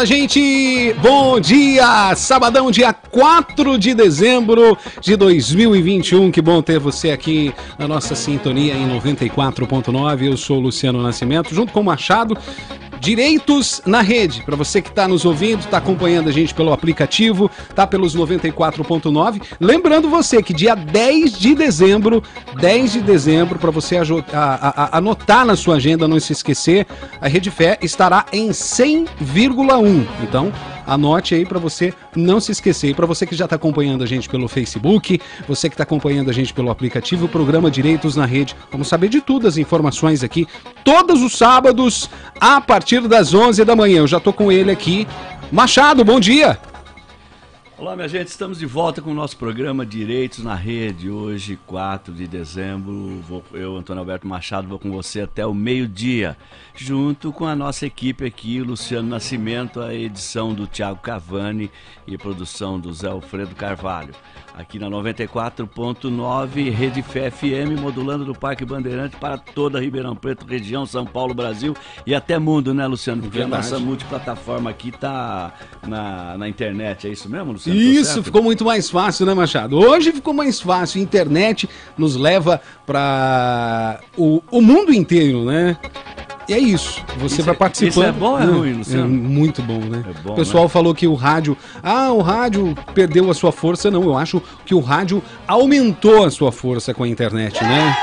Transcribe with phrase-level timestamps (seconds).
[0.00, 0.94] Fala, gente!
[1.02, 2.14] Bom dia!
[2.16, 6.30] Sabadão, dia 4 de dezembro de 2021.
[6.30, 10.22] Que bom ter você aqui na nossa sintonia em 94.9.
[10.22, 12.34] Eu sou o Luciano Nascimento, junto com o Machado.
[13.00, 17.50] Direitos na Rede, para você que está nos ouvindo, está acompanhando a gente pelo aplicativo,
[17.74, 19.40] tá pelos 94.9.
[19.58, 22.22] Lembrando você que dia 10 de dezembro,
[22.60, 23.96] 10 de dezembro, para você
[24.92, 26.86] anotar na sua agenda, não se esquecer,
[27.20, 30.06] a Rede Fé estará em 100,1.
[30.22, 30.52] Então,
[30.90, 32.88] Anote aí para você não se esquecer.
[32.88, 36.30] E para você que já está acompanhando a gente pelo Facebook, você que está acompanhando
[36.30, 38.56] a gente pelo aplicativo, o programa Direitos na Rede.
[38.72, 40.48] Vamos saber de tudo as informações aqui,
[40.84, 42.10] todos os sábados,
[42.40, 43.98] a partir das 11 da manhã.
[43.98, 45.06] Eu já estou com ele aqui.
[45.52, 46.69] Machado, bom dia!
[47.80, 51.08] Olá, minha gente, estamos de volta com o nosso programa Direitos na Rede.
[51.08, 56.36] Hoje, 4 de dezembro, vou, eu, Antônio Alberto Machado, vou com você até o meio-dia,
[56.74, 61.70] junto com a nossa equipe aqui, Luciano Nascimento, a edição do Tiago Cavani
[62.06, 64.12] e produção do Zé Alfredo Carvalho
[64.54, 71.06] aqui na 94.9, Rede FM, modulando do Parque Bandeirante para toda Ribeirão Preto, região, São
[71.06, 71.74] Paulo, Brasil
[72.06, 73.22] e até mundo, né, Luciano?
[73.22, 73.54] Porque Verdade.
[73.54, 75.52] a nossa multiplataforma aqui tá
[75.86, 77.78] na, na internet, é isso mesmo, Luciano?
[77.80, 79.78] Isso, ficou muito mais fácil, né, Machado?
[79.78, 85.76] Hoje ficou mais fácil, internet nos leva para o, o mundo inteiro, né?
[86.50, 87.00] E é isso.
[87.18, 87.90] Você isso vai participando.
[87.90, 89.04] Isso é bom ou é ruim, Luciano?
[89.04, 90.02] É muito bom, né?
[90.04, 90.68] É bom, o pessoal né?
[90.68, 91.56] falou que o rádio.
[91.80, 93.88] Ah, o rádio perdeu a sua força.
[93.88, 97.96] Não, eu acho que o rádio aumentou a sua força com a internet, né?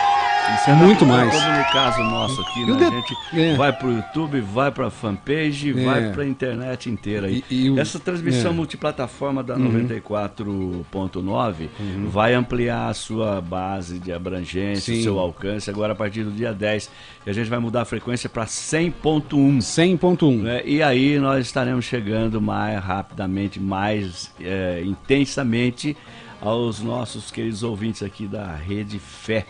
[0.56, 1.30] Isso é muito mais.
[1.32, 2.88] Como no caso nosso aqui, né?
[2.88, 3.56] A gente é.
[3.56, 5.84] vai pro YouTube, vai pra fanpage, é.
[5.84, 7.30] vai pra internet inteira.
[7.30, 8.54] E, e Essa transmissão é.
[8.54, 9.86] multiplataforma da uhum.
[9.88, 12.10] 94.9 uhum.
[12.10, 15.70] vai ampliar a sua base de abrangência, o seu alcance.
[15.70, 16.90] Agora, a partir do dia 10,
[17.26, 19.58] a gente vai mudar a frequência para 100.1.
[19.58, 20.42] 100.1.
[20.42, 20.62] Né?
[20.66, 25.96] E aí nós estaremos chegando mais rapidamente, mais é, intensamente
[26.42, 29.46] aos nossos queridos ouvintes aqui da Rede Fé.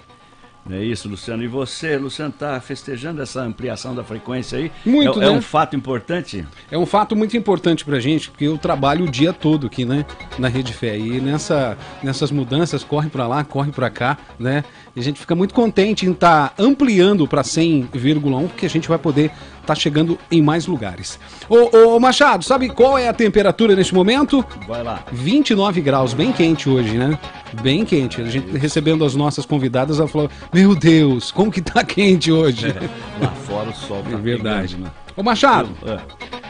[0.70, 1.44] É isso, Luciano.
[1.44, 4.72] E você, Luciano, está festejando essa ampliação da frequência aí?
[4.86, 5.28] Muito, é, né?
[5.28, 6.46] é um fato importante?
[6.70, 9.86] É um fato muito importante para a gente, porque eu trabalho o dia todo aqui,
[9.86, 10.06] né,
[10.38, 10.98] na Rede Fé.
[10.98, 14.64] E nessa, nessas mudanças, corre para lá, corre para cá, né?
[14.98, 18.90] E a gente fica muito contente em estar tá ampliando para 100,1, porque a gente
[18.90, 21.20] vai poder estar tá chegando em mais lugares.
[21.48, 24.44] Ô, ô, Machado, sabe qual é a temperatura neste momento?
[24.68, 25.04] Vai lá.
[25.12, 27.20] 29 graus, bem quente hoje, né?
[27.62, 28.20] Bem quente.
[28.20, 32.66] A gente recebendo as nossas convidadas, ela falou: Meu Deus, como que tá quente hoje?
[32.66, 34.78] É, lá fora o sol tá É verdade.
[34.78, 34.92] Pegando, né?
[35.16, 36.00] Ô Machado, é.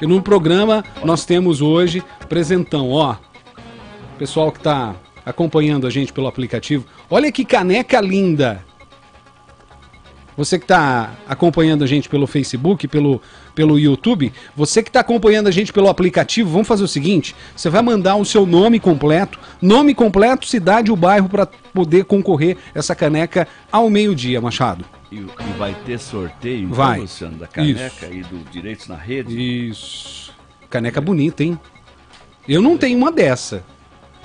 [0.02, 3.18] e no programa nós temos hoje presentão, ó.
[4.18, 4.96] Pessoal que tá
[5.28, 6.86] acompanhando a gente pelo aplicativo.
[7.10, 8.64] Olha que caneca linda!
[10.38, 13.20] Você que está acompanhando a gente pelo Facebook, pelo,
[13.56, 17.72] pelo YouTube, você que está acompanhando a gente pelo aplicativo, vamos fazer o seguinte: você
[17.72, 22.56] vai mandar o seu nome completo, nome completo, cidade e o bairro para poder concorrer
[22.74, 24.86] essa caneca ao meio-dia, Machado.
[25.12, 27.00] E, e, vai ter sorteio, então, vai.
[27.00, 28.14] Luciano, da caneca Isso.
[28.14, 29.70] e do Direitos na Rede?
[29.70, 30.32] Isso.
[30.70, 31.60] Caneca bonita, hein?
[32.48, 33.64] Eu não tenho uma dessa.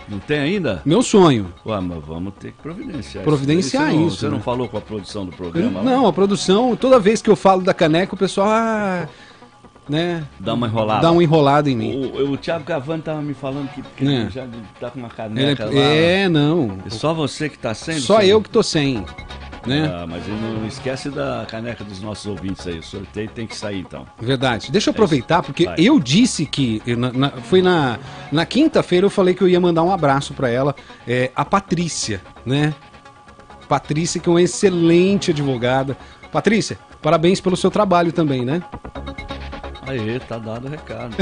[0.08, 0.82] Não tem ainda?
[0.84, 1.52] Meu sonho.
[1.64, 3.24] Ué, mas vamos ter que providenciar.
[3.24, 3.92] Providenciar isso.
[3.92, 4.16] Você não, isso.
[4.16, 4.32] Você né?
[4.32, 5.80] não falou com a produção do programa?
[5.80, 8.48] Eu, não, a produção, toda vez que eu falo da caneca, o pessoal.
[8.48, 9.08] Ah,
[9.88, 10.24] né?
[10.38, 11.02] Dá uma enrolada.
[11.02, 12.06] Dá uma enrolada em mim.
[12.06, 14.30] O, o, Thiago Cavani tava me falando que, que é.
[14.30, 14.46] já
[14.78, 15.84] tá com uma caneca ele, lá.
[15.84, 16.78] É, não.
[16.86, 17.98] É só você que tá sem?
[17.98, 19.04] Só eu que tô sem.
[19.66, 19.88] Né?
[19.94, 22.78] Ah, mas não esquece da caneca dos nossos ouvintes aí.
[22.78, 24.06] O sorteio tem que sair então.
[24.20, 24.72] Verdade.
[24.72, 25.76] Deixa eu aproveitar, é porque Vai.
[25.78, 26.82] eu disse que.
[26.96, 27.98] Na, na, foi na,
[28.30, 30.74] na quinta-feira eu falei que eu ia mandar um abraço para ela,
[31.06, 32.74] é, a Patrícia, né?
[33.68, 35.96] Patrícia, que é uma excelente advogada.
[36.32, 38.62] Patrícia, parabéns pelo seu trabalho também, né?
[39.86, 41.14] Aí, tá dado o recado.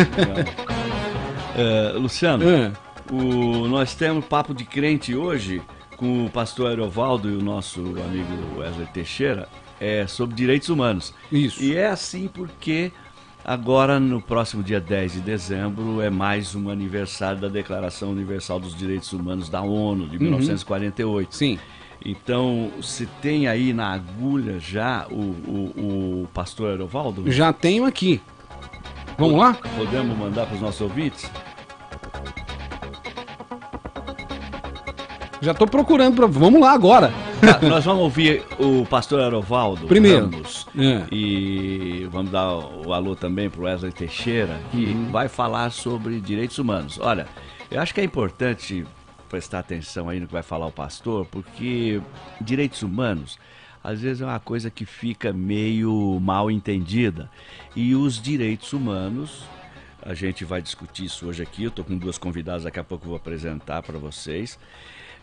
[1.56, 2.72] é, Luciano, é.
[3.10, 5.60] O, nós temos papo de crente hoje
[6.00, 9.47] com o pastor Aerovaldo e o nosso amigo Wesley Teixeira
[9.79, 11.12] é sobre direitos humanos.
[11.31, 11.62] Isso.
[11.62, 12.91] E é assim porque
[13.44, 18.75] agora, no próximo dia 10 de dezembro, é mais um aniversário da Declaração Universal dos
[18.75, 21.26] Direitos Humanos da ONU, de 1948.
[21.26, 21.32] Uhum.
[21.32, 21.58] Sim.
[22.03, 27.31] Então, você tem aí na agulha já o, o, o pastor Aerovaldo?
[27.31, 28.23] Já tenho aqui.
[29.19, 29.53] Vamos lá?
[29.76, 31.31] Podemos mandar para os nossos ouvintes?
[35.40, 36.16] Já estou procurando.
[36.16, 36.26] Pra...
[36.26, 37.12] Vamos lá agora.
[37.40, 40.28] Tá, nós vamos ouvir o pastor Aerovaldo Primeiro.
[40.28, 41.04] Ramos, É.
[41.10, 45.10] e vamos dar o alô também para o Wesley Teixeira, que Uhum.
[45.10, 46.98] vai falar sobre direitos humanos.
[47.00, 47.26] Olha,
[47.70, 48.84] eu acho que é importante
[49.31, 52.00] prestar atenção aí no que vai falar o pastor, porque
[52.40, 53.38] direitos humanos
[53.82, 57.31] às vezes é uma coisa que fica meio mal entendida.
[57.75, 59.44] E os direitos humanos,
[60.02, 61.62] a gente vai discutir isso hoje aqui.
[61.64, 64.58] Eu estou com duas convidadas, daqui a pouco eu vou apresentar para vocês.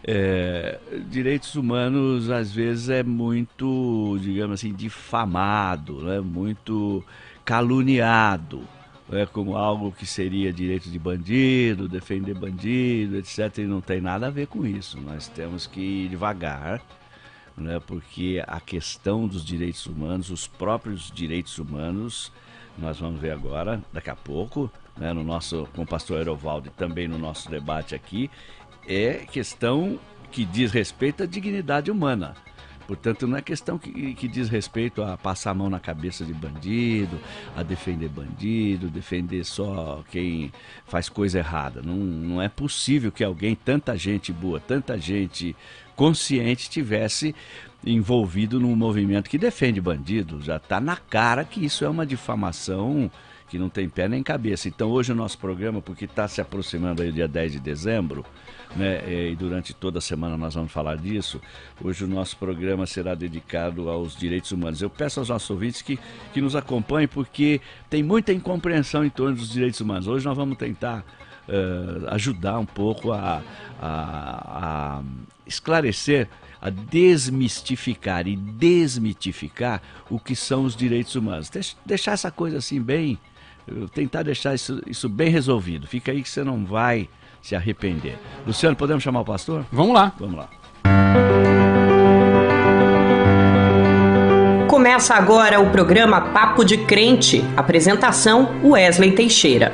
[0.04, 0.80] É,
[1.10, 6.20] direitos humanos às vezes é muito, digamos assim, difamado, né?
[6.20, 7.04] muito
[7.44, 8.62] caluniado,
[9.10, 9.26] né?
[9.26, 13.60] como algo que seria direito de bandido, defender bandido, etc.
[13.60, 15.00] E não tem nada a ver com isso.
[15.02, 16.82] Nós temos que ir devagar,
[17.58, 17.82] né?
[17.86, 22.32] porque a questão dos direitos humanos, os próprios direitos humanos,
[22.78, 25.12] nós vamos ver agora, daqui a pouco, né?
[25.12, 28.30] no nosso, com o pastor Aerovaldo e também no nosso debate aqui,
[28.88, 30.00] é questão
[30.32, 32.36] que diz respeito à dignidade humana.
[32.88, 36.34] Portanto, não é questão que, que diz respeito a passar a mão na cabeça de
[36.34, 37.20] bandido,
[37.54, 40.54] a defender bandido, defender só quem
[40.86, 41.82] faz coisa errada.
[41.82, 45.54] Não, não é possível que alguém, tanta gente boa, tanta gente
[45.98, 47.36] consciente, tivesse
[47.86, 50.42] envolvido num movimento que defende bandido.
[50.42, 53.12] Já está na cara que isso é uma difamação
[53.50, 54.68] que não tem pé nem cabeça.
[54.68, 58.26] Então, hoje o nosso programa, porque está se aproximando aí o dia 10 de dezembro,
[58.76, 61.40] né, e durante toda a semana nós vamos falar disso,
[61.82, 64.82] hoje o nosso programa será dedicado aos direitos humanos.
[64.82, 65.98] Eu peço aos nossos ouvintes que,
[66.34, 70.08] que nos acompanhem, porque tem muita incompreensão em torno dos direitos humanos.
[70.08, 71.06] Hoje nós vamos tentar
[71.48, 73.42] eh, ajudar um pouco a,
[73.82, 75.02] a, a
[75.46, 76.28] esclarecer
[76.60, 79.80] a desmistificar e desmitificar
[80.10, 81.50] o que são os direitos humanos.
[81.50, 83.18] Deix- Deixar essa coisa assim bem,
[83.94, 85.88] tentar deixar isso, isso bem resolvido.
[85.88, 87.10] Fica aí que você não vai
[87.42, 88.18] se arrepender.
[88.46, 89.66] Luciano, podemos chamar o pastor?
[89.72, 90.14] Vamos lá.
[90.20, 90.50] Vamos lá.
[94.68, 97.44] Começa agora o programa Papo de Crente.
[97.56, 99.72] Apresentação: Wesley Teixeira.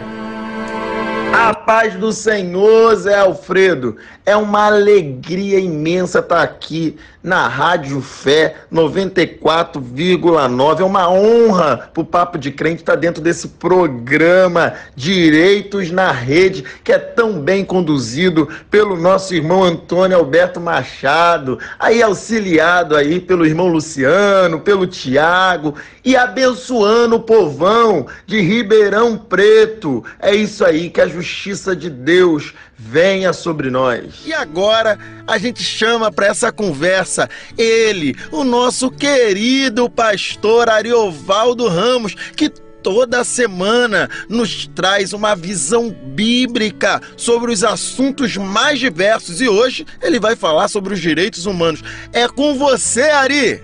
[1.34, 3.96] A paz do Senhor, Zé Alfredo.
[4.26, 10.82] É uma alegria imensa estar aqui na Rádio Fé 94,9.
[10.82, 16.64] É uma honra para o Papo de Crente estar dentro desse programa Direitos na Rede,
[16.84, 23.46] que é tão bem conduzido pelo nosso irmão Antônio Alberto Machado, aí auxiliado aí pelo
[23.46, 30.04] irmão Luciano, pelo Tiago e abençoando o povão de Ribeirão Preto.
[30.20, 34.22] É isso aí, que a justiça de Deus venha sobre nós.
[34.26, 34.98] E agora
[35.28, 42.50] a gente chama para essa conversa ele, o nosso querido pastor Ariovaldo Ramos, que
[42.84, 50.20] toda semana nos traz uma visão bíblica sobre os assuntos mais diversos e hoje ele
[50.20, 51.82] vai falar sobre os direitos humanos.
[52.12, 53.62] É com você, Ari.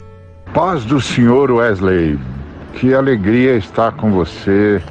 [0.53, 2.17] Paz do Senhor Wesley,
[2.73, 4.81] que alegria estar com você,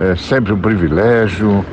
[0.00, 1.64] é sempre um privilégio.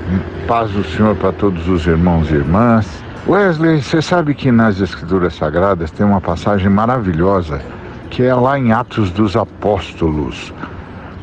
[0.48, 3.04] Paz do Senhor para todos os irmãos e irmãs.
[3.28, 7.62] Wesley, você sabe que nas Escrituras Sagradas tem uma passagem maravilhosa
[8.10, 10.54] que é lá em Atos dos Apóstolos,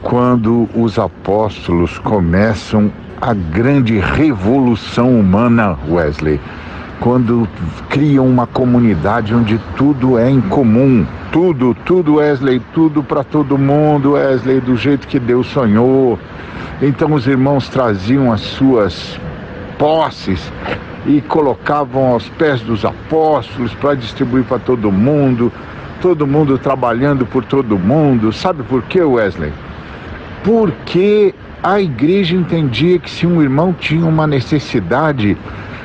[0.03, 6.39] quando os apóstolos começam a grande revolução humana, Wesley
[7.05, 7.47] quando
[7.91, 11.05] criam uma comunidade onde tudo é em comum.
[11.31, 16.19] Tudo, tudo, Wesley, tudo para todo mundo, Wesley, do jeito que Deus sonhou.
[16.81, 19.21] Então os irmãos traziam as suas
[19.79, 20.51] posses
[21.07, 25.53] e colocavam aos pés dos apóstolos para distribuir para todo mundo,
[26.01, 28.33] todo mundo trabalhando por todo mundo.
[28.33, 29.53] Sabe por quê, Wesley?
[30.43, 35.37] Porque a igreja entendia que se um irmão tinha uma necessidade,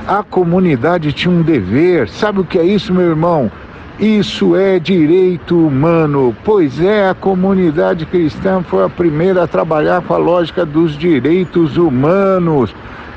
[0.07, 2.09] a comunidade tinha um dever.
[2.09, 3.51] Sabe o que é isso, meu irmão?
[3.99, 6.35] Isso é direito humano.
[6.45, 11.75] Pois é, a comunidade cristã foi a primeira a trabalhar com a lógica dos direitos
[11.77, 12.73] humanos.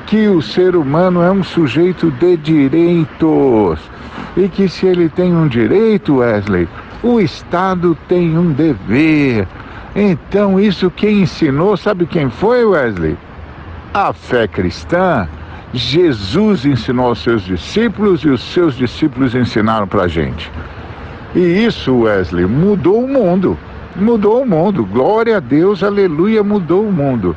[0.07, 3.79] Que o ser humano é um sujeito de direitos.
[4.37, 6.69] E que se ele tem um direito, Wesley,
[7.03, 9.47] o Estado tem um dever.
[9.95, 13.17] Então, isso quem ensinou, sabe quem foi, Wesley?
[13.95, 15.29] A fé cristã.
[15.75, 20.50] Jesus ensinou aos seus discípulos e os seus discípulos ensinaram para a gente.
[21.35, 23.57] E isso, Wesley, mudou o mundo.
[23.97, 24.85] Mudou o mundo.
[24.85, 27.35] Glória a Deus, aleluia, mudou o mundo.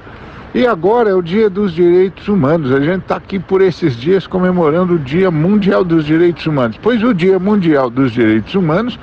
[0.53, 2.73] E agora é o Dia dos Direitos Humanos.
[2.73, 6.77] A gente está aqui por esses dias comemorando o Dia Mundial dos Direitos Humanos.
[6.81, 8.99] Pois o Dia Mundial dos Direitos Humanos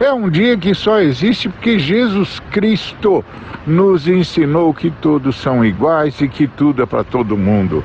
[0.00, 3.24] é um dia que só existe porque Jesus Cristo
[3.66, 7.82] nos ensinou que todos são iguais e que tudo é para todo mundo.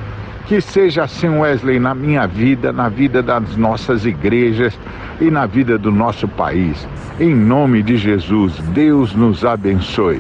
[0.50, 4.74] Que seja assim, Wesley, na minha vida, na vida das nossas igrejas
[5.22, 6.88] e na vida do nosso país.
[7.20, 10.20] Em nome de Jesus, Deus nos abençoe.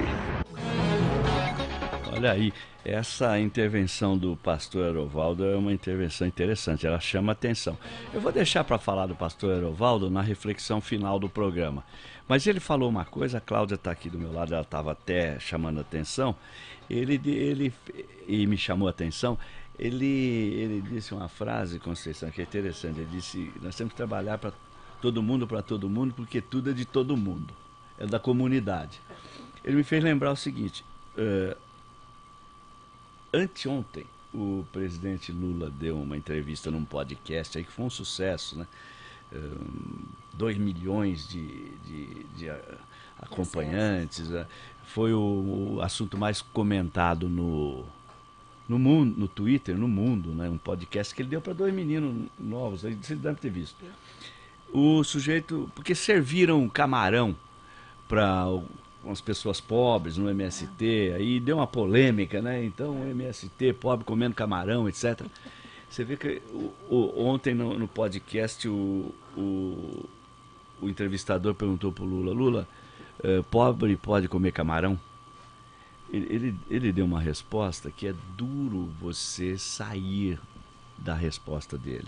[2.15, 2.53] Olha aí,
[2.85, 7.75] essa intervenção do pastor Erovaldo é uma intervenção interessante, ela chama atenção.
[8.13, 11.83] Eu vou deixar para falar do pastor Erovaldo na reflexão final do programa.
[12.27, 15.39] Mas ele falou uma coisa, a Cláudia está aqui do meu lado, ela estava até
[15.39, 16.35] chamando atenção,
[16.87, 17.73] ele, ele,
[18.27, 19.35] e me chamou atenção,
[19.79, 24.37] ele, ele disse uma frase, Conceição, que é interessante, ele disse, nós temos que trabalhar
[24.37, 24.53] para
[25.01, 27.53] todo mundo, para todo mundo, porque tudo é de todo mundo,
[27.97, 29.01] é da comunidade.
[29.63, 30.83] Ele me fez lembrar o seguinte,
[31.17, 31.57] uh,
[33.33, 38.67] Anteontem, o presidente Lula deu uma entrevista num podcast aí que foi um sucesso, né?
[40.33, 42.49] 2 milhões de, de, de
[43.19, 44.29] acompanhantes.
[44.29, 44.45] Né?
[44.85, 47.85] Foi o, o, assunto mais comentado no,
[48.69, 50.47] no mundo, no Twitter, no mundo, né?
[50.47, 53.75] Um podcast que ele deu para dois meninos novos, vocês devem ter visto.
[54.71, 57.35] O sujeito, porque serviram camarão
[58.07, 58.45] para
[59.01, 62.63] com as pessoas pobres no MST, aí deu uma polêmica, né?
[62.63, 65.25] Então, MST, pobre comendo camarão, etc.
[65.89, 70.05] Você vê que o, o, ontem no, no podcast o, o,
[70.83, 72.67] entrevistador perguntou para o Lula, Lula,
[73.23, 74.99] eh, pobre pode comer camarão?
[76.11, 80.39] Ele, ele, deu uma resposta que é duro você sair
[80.97, 82.07] da resposta dele.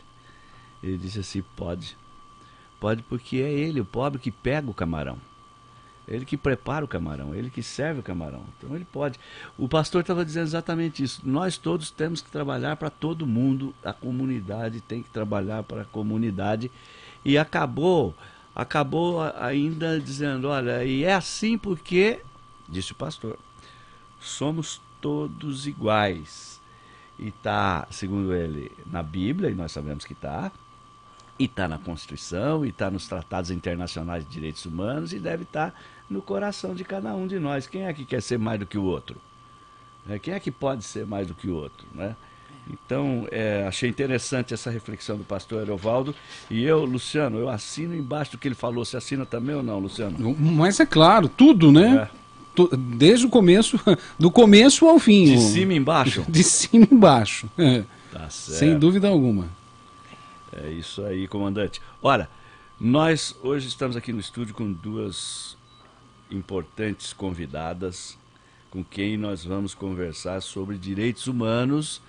[0.81, 1.95] Ele disse assim, pode.
[2.79, 5.19] Pode porque é ele, o pobre, que pega o camarão.
[6.07, 8.43] Ele que prepara o camarão, ele que serve o camarão.
[8.57, 9.19] Então ele pode.
[9.57, 11.21] O pastor estava dizendo exatamente isso.
[11.23, 13.73] Nós todos temos que trabalhar para todo mundo.
[13.83, 16.71] A comunidade tem que trabalhar para a comunidade.
[17.23, 18.15] E acabou,
[18.55, 22.19] acabou ainda dizendo, olha, e é assim porque,
[22.67, 23.37] disse o pastor,
[24.21, 26.61] somos todos iguais.
[27.19, 30.51] E está, segundo ele, na Bíblia, e nós sabemos que está,
[31.37, 35.71] e está na Constituição, e está nos tratados internacionais de direitos humanos, e deve estar
[35.71, 35.77] tá
[36.09, 37.67] no coração de cada um de nós.
[37.67, 39.19] Quem é que quer ser mais do que o outro?
[40.09, 41.85] É, quem é que pode ser mais do que o outro?
[41.93, 42.15] Né?
[42.69, 46.15] Então, é, achei interessante essa reflexão do pastor Erovaldo.
[46.49, 48.85] E eu, Luciano, eu assino embaixo do que ele falou.
[48.85, 50.35] Você assina também ou não, Luciano?
[50.39, 52.09] Mas é claro, tudo, né?
[52.15, 52.20] É.
[52.97, 53.79] Desde o começo,
[54.19, 55.25] do começo ao fim.
[55.25, 56.25] De cima embaixo?
[56.29, 57.49] De cima embaixo.
[57.57, 57.83] É.
[58.11, 59.47] Tá Sem dúvida alguma.
[60.51, 61.81] É isso aí, comandante.
[62.01, 62.29] Ora,
[62.79, 65.57] nós hoje estamos aqui no estúdio com duas
[66.29, 68.17] importantes convidadas
[68.71, 72.01] com quem nós vamos conversar sobre direitos humanos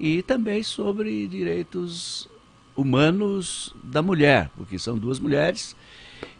[0.00, 2.26] e também sobre direitos
[2.74, 5.76] humanos da mulher, porque são duas mulheres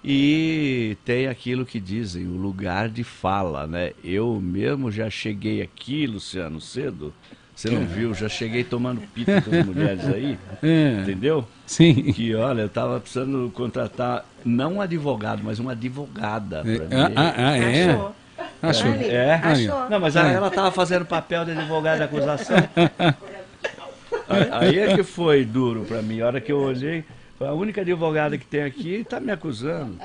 [0.05, 3.93] e tem aquilo que dizem, o lugar de fala, né?
[4.05, 7.13] Eu mesmo já cheguei aqui, Luciano, cedo,
[7.57, 8.13] você não viu?
[8.13, 10.39] Já cheguei tomando pita com as mulheres aí.
[10.63, 11.01] É.
[11.03, 11.47] Entendeu?
[11.67, 12.13] Sim.
[12.13, 16.63] Que olha, eu tava precisando contratar não um advogado, mas uma advogada.
[16.67, 16.95] É.
[16.95, 17.91] Ah, ah, ah, é?
[17.91, 18.15] Achou.
[18.63, 18.91] Achou.
[18.95, 19.35] É?
[19.35, 19.91] Achou.
[19.91, 20.35] Não, mas é.
[20.35, 22.57] ela tava fazendo papel de advogada de acusação.
[24.53, 26.21] aí é que foi duro para mim.
[26.21, 27.05] A hora que eu olhei,
[27.41, 29.99] a única advogada que tem aqui está me acusando.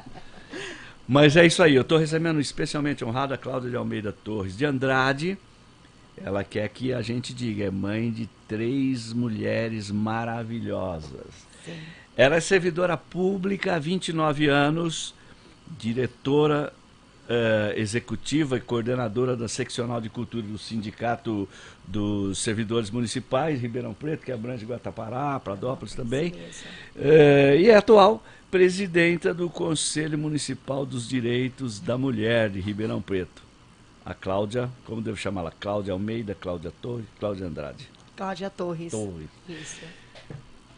[1.08, 4.66] Mas é isso aí, eu estou recebendo especialmente honrado a Cláudia de Almeida Torres de
[4.66, 5.38] Andrade
[6.24, 11.48] ela quer que a gente diga, é mãe de três mulheres maravilhosas.
[11.66, 11.78] Sim.
[12.16, 15.16] Ela é servidora pública há 29 anos,
[15.80, 16.74] diretora
[17.32, 21.48] uh, executiva e coordenadora da seccional de cultura do Sindicato
[21.88, 26.34] dos Servidores Municipais, Ribeirão Preto, que abrange Guatapará, Pradópolis também,
[26.96, 33.52] uh, e é atual presidenta do Conselho Municipal dos Direitos da Mulher de Ribeirão Preto
[34.06, 35.52] a Cláudia, como devo chamá-la?
[35.52, 37.88] Cláudia Almeida, Cláudia Torres, Cláudia Andrade.
[38.16, 38.92] Cláudia Torres.
[38.92, 39.30] Torres.
[39.48, 39.82] Isso.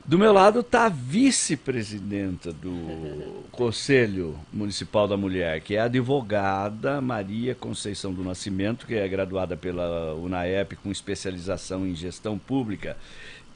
[0.06, 7.00] Do meu lado está a vice-presidenta do Conselho Municipal da Mulher, que é a advogada
[7.00, 12.98] Maria Conceição do Nascimento, que é graduada pela UNAEP com especialização em gestão pública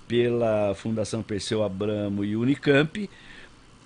[0.07, 3.09] pela Fundação Perseu Abramo e Unicamp.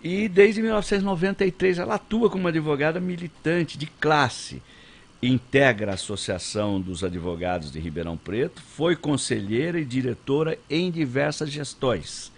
[0.03, 4.61] E desde 1993 ela atua como advogada militante de classe
[5.19, 12.30] integra a Associação dos Advogados de Ribeirão Preto, foi conselheira e diretora em diversas gestões.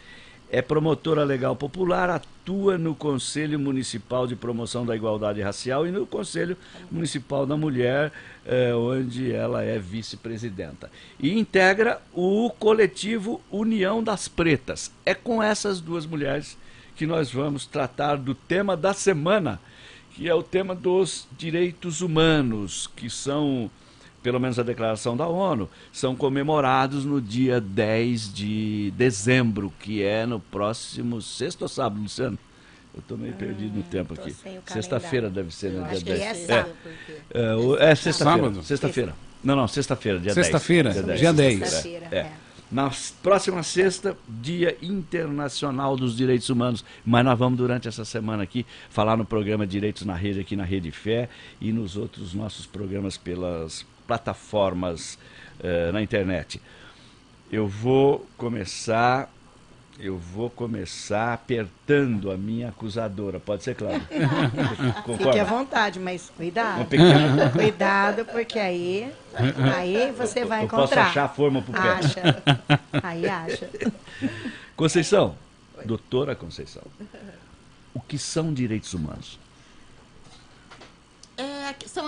[0.54, 6.06] É promotora legal popular, atua no Conselho Municipal de Promoção da Igualdade Racial e no
[6.06, 6.56] Conselho
[6.92, 8.12] Municipal da Mulher,
[8.46, 10.92] eh, onde ela é vice-presidenta.
[11.20, 14.92] E integra o coletivo União das Pretas.
[15.04, 16.56] É com essas duas mulheres
[16.96, 19.60] que nós vamos tratar do tema da semana,
[20.12, 23.72] que é o tema dos direitos humanos, que são
[24.24, 30.26] pelo menos a declaração da ONU, são comemorados no dia 10 de dezembro, que é
[30.26, 32.40] no próximo sexto ou sábado, Luciano?
[32.94, 34.36] Eu estou meio perdido no Hum, tempo aqui.
[34.68, 36.24] Sexta-feira deve ser, Eu no acho dia que 10.
[36.24, 36.74] é sábado,
[37.32, 38.42] É, o- é sexta-feira.
[38.44, 38.64] Sábado?
[38.64, 39.16] Sexta-feira.
[39.44, 40.46] Não, não, sexta-feira, dia 10.
[40.48, 41.60] Sexta-feira, dia 10.
[41.60, 42.18] Sexta-feira, É.
[42.18, 42.32] é.
[42.72, 42.90] Na
[43.22, 46.84] próxima sexta, Dia Internacional dos Direitos Humanos.
[47.06, 50.64] Mas nós vamos, durante essa semana aqui, falar no programa Direitos na Rede, aqui na
[50.64, 51.30] Rede Fé,
[51.62, 55.18] e nos outros nossos programas pelas plataformas
[55.62, 56.62] eh, na internet.
[57.52, 59.30] Eu vou começar.
[60.00, 63.40] Eu vou começar apertando a minha acusadora.
[63.40, 64.02] Pode ser, Cláudio?
[65.20, 66.78] Fique à vontade, mas cuidado.
[66.78, 69.12] Uma pequena- Cuidado, porque aí,
[69.76, 71.08] aí você vai Eu posso encontrar.
[71.10, 71.80] achar a forma pro pé.
[71.80, 72.44] Acha.
[73.04, 73.70] Aí acha.
[74.76, 75.36] Conceição,
[75.86, 76.82] doutora Conceição,
[77.94, 79.38] o que são direitos humanos?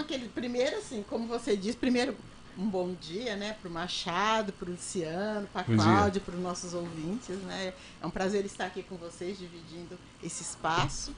[0.06, 2.16] São aqueles, primeiro assim, como você disse, primeiro
[2.56, 5.64] um bom dia, né, para o Machado, para o Luciano, para a.
[5.66, 10.44] Cláudia, para os nossos ouvintes, né, é um prazer estar aqui com vocês, dividindo esse
[10.44, 11.14] espaço.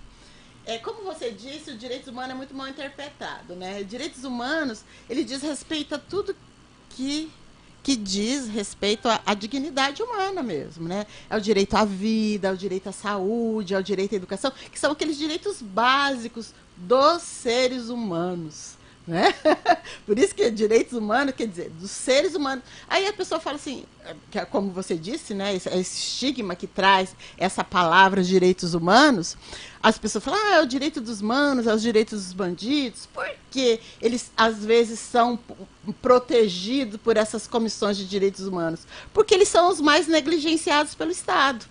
[0.66, 5.26] É, como você disse, o direito humano é muito mal interpretado, né, direitos humanos, ele
[5.26, 6.34] diz respeito a tudo
[6.92, 7.30] que
[7.84, 11.08] que diz respeito à, à dignidade humana mesmo, né?
[11.30, 14.52] É o direito à vida, é o direito à saúde, é o direito à educação,
[14.70, 18.77] que são aqueles direitos básicos dos seres humanos,
[19.08, 19.34] né?
[20.06, 22.64] Por isso que é direitos humanos, quer dizer, dos seres humanos.
[22.90, 23.86] Aí a pessoa fala assim,
[24.30, 25.56] que é como você disse, né?
[25.56, 29.38] Esse, esse estigma que traz essa palavra direitos humanos,
[29.82, 33.80] as pessoas falam, ah, é o direito dos manos, é os direitos dos bandidos, porque
[34.02, 35.40] eles às vezes são
[36.02, 38.82] protegidos por essas comissões de direitos humanos,
[39.14, 41.66] porque eles são os mais negligenciados pelo Estado.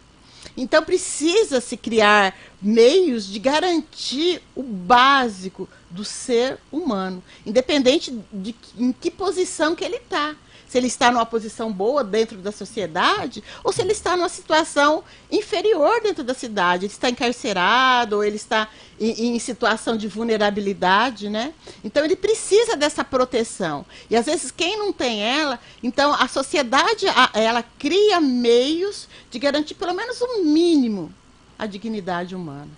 [0.57, 8.93] Então precisa se criar meios de garantir o básico do ser humano, independente de em
[8.93, 10.37] que posição que ele está.
[10.69, 15.05] Se ele está numa posição boa dentro da sociedade ou se ele está numa situação
[15.31, 16.87] inferior dentro da cidade.
[16.87, 18.69] Ele está encarcerado ou ele está
[19.01, 21.53] em, em situação de vulnerabilidade, né?
[21.85, 23.87] Então ele precisa dessa proteção.
[24.11, 29.75] E às vezes quem não tem ela, então a sociedade ela cria meios de garantir
[29.75, 31.13] pelo menos o mínimo
[31.59, 32.71] a dignidade humana.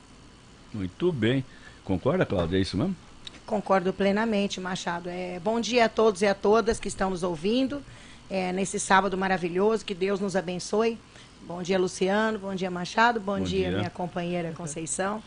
[0.72, 1.44] Muito bem.
[1.85, 2.59] Concorda, Cláudia?
[2.59, 2.94] É isso mesmo?
[3.49, 5.09] Concordo plenamente, Machado.
[5.09, 7.83] É, bom dia a todos e a todas que estão nos ouvindo
[8.29, 9.87] é, nesse sábado maravilhoso.
[9.87, 10.99] Que Deus nos abençoe.
[11.47, 12.39] Bom dia, Luciano.
[12.39, 13.19] Bom dia, Machado.
[13.19, 13.79] Bom, Bom dia, dia.
[13.79, 15.23] minha companheira Conceição.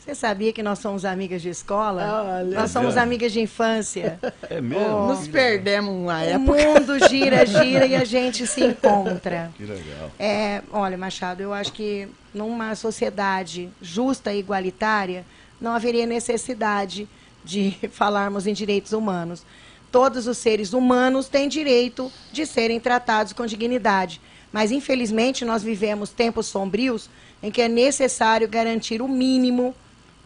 [0.00, 2.40] Você sabia que nós somos amigas de escola?
[2.40, 2.58] Olha.
[2.60, 4.18] nós somos amigas de infância.
[4.50, 5.06] É mesmo?
[5.06, 6.64] Nos perdemos uma O época.
[6.64, 9.52] mundo gira, gira e a gente se encontra.
[9.56, 10.10] Que legal.
[10.18, 15.24] É, olha, Machado, eu acho que numa sociedade justa e igualitária
[15.60, 17.06] não haveria necessidade
[17.44, 19.44] de falarmos em direitos humanos.
[19.90, 24.20] Todos os seres humanos têm direito de serem tratados com dignidade.
[24.52, 27.08] Mas, infelizmente, nós vivemos tempos sombrios
[27.42, 29.74] em que é necessário garantir o mínimo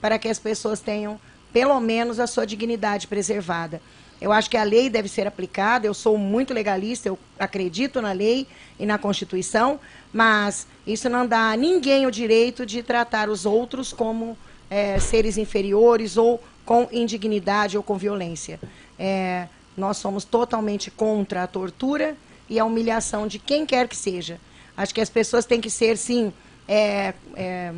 [0.00, 1.18] para que as pessoas tenham,
[1.52, 3.80] pelo menos, a sua dignidade preservada.
[4.20, 8.12] Eu acho que a lei deve ser aplicada, eu sou muito legalista, eu acredito na
[8.12, 8.46] lei
[8.78, 9.78] e na Constituição,
[10.12, 14.36] mas isso não dá a ninguém o direito de tratar os outros como
[14.70, 18.58] eh, seres inferiores ou com indignidade ou com violência.
[18.98, 19.46] Eh,
[19.76, 22.16] nós somos totalmente contra a tortura
[22.48, 24.40] e a humilhação de quem quer que seja.
[24.76, 26.32] Acho que as pessoas têm que ser, sim,
[26.68, 27.72] eh, eh,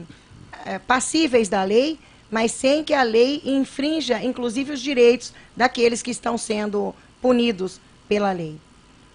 [0.65, 1.99] eh, passíveis da lei,
[2.31, 8.33] mas sem que a lei infrinja, inclusive, os direitos daqueles que estão sendo punidos pela
[8.33, 8.59] lei.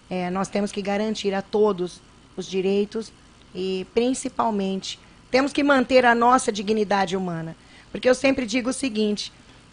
[0.08, 2.00] É, nós temos que garantir a todos
[2.36, 3.12] os direitos
[3.54, 4.98] e, principalmente,
[5.30, 7.56] temos que manter a nossa dignidade humana.
[7.90, 9.32] Porque eu sempre digo o seguinte: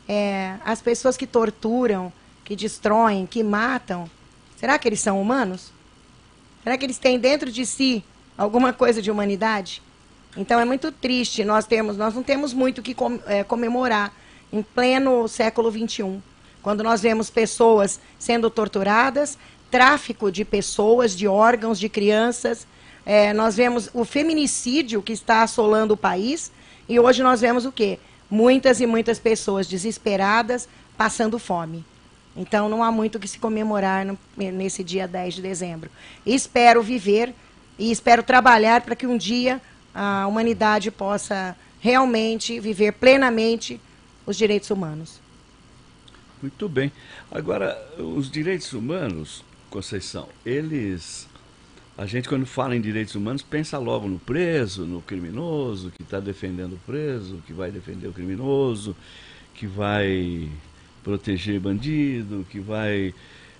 [0.09, 2.11] é, as pessoas que torturam,
[2.43, 4.09] que destroem, que matam,
[4.57, 5.71] será que eles são humanos?
[6.63, 8.03] Será que eles têm dentro de si
[8.35, 9.83] alguma coisa de humanidade?
[10.35, 14.11] Então é muito triste nós temos, nós não temos muito o que com- eh, comemorar
[14.51, 16.19] em pleno século XXI,
[16.63, 19.37] quando nós vemos pessoas sendo torturadas,
[19.69, 22.65] tráfico de pessoas, de órgãos, de crianças,
[23.05, 26.51] eh, nós vemos o feminicídio que está assolando o país
[26.87, 27.99] e hoje nós vemos o quê?
[28.29, 31.83] Muitas e muitas pessoas desesperadas passando fome.
[32.35, 35.89] Então não há muito que se comemorar no- nesse dia 10 de dezembro.
[36.25, 37.33] Espero viver
[37.77, 39.61] e espero trabalhar para que um dia
[39.93, 43.81] a humanidade possa realmente viver plenamente
[44.25, 45.19] os direitos humanos.
[46.41, 46.91] Muito bem.
[47.31, 51.27] Agora, os direitos humanos, Conceição, eles.
[51.99, 56.17] A gente, quando fala em direitos humanos, pensa logo no preso, no criminoso, que está
[56.21, 58.95] defendendo o preso, que vai defender o criminoso,
[59.53, 60.49] que vai
[61.03, 63.13] proteger bandido, que vai.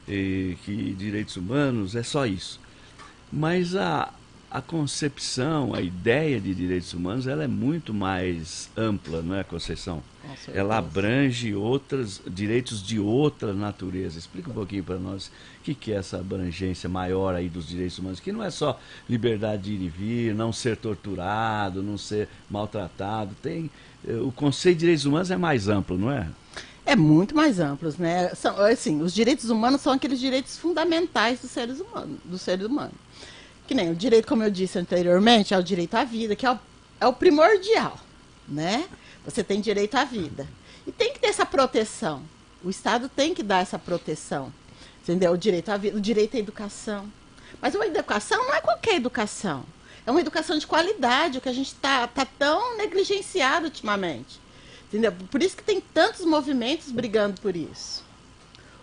[0.08, 2.62] Eh, que direitos humanos, é só isso.
[3.30, 4.14] Mas a,
[4.52, 10.02] a concepção, a ideia de direitos humanos, ela é muito mais ampla, não é, Conceição?
[10.54, 14.20] ela abrange outros direitos de outra natureza.
[14.20, 17.98] Explica um pouquinho para nós o que, que é essa abrangência maior aí dos direitos
[17.98, 22.28] humanos, que não é só liberdade de ir e vir, não ser torturado, não ser
[22.50, 23.36] maltratado.
[23.42, 23.70] Tem
[24.08, 26.28] eh, o conceito de direitos humanos é mais amplo, não é?
[26.86, 28.30] É muito mais amplo, né?
[28.34, 32.96] São, assim, os direitos humanos são aqueles direitos fundamentais dos seres humanos, dos seres humanos.
[33.70, 36.52] Que nem o direito, como eu disse anteriormente, é o direito à vida, que é
[36.52, 36.60] o,
[37.00, 38.00] é o primordial,
[38.48, 38.90] né?
[39.24, 40.48] Você tem direito à vida.
[40.88, 42.24] E tem que ter essa proteção.
[42.64, 44.52] O Estado tem que dar essa proteção.
[45.04, 45.34] Entendeu?
[45.34, 47.14] O direito à vida, o direito à educação.
[47.62, 49.64] Mas uma educação não é qualquer educação.
[50.04, 54.42] É uma educação de qualidade, o que a gente está tá tão negligenciado ultimamente.
[54.88, 55.14] Entendeu?
[55.30, 58.04] Por isso que tem tantos movimentos brigando por isso.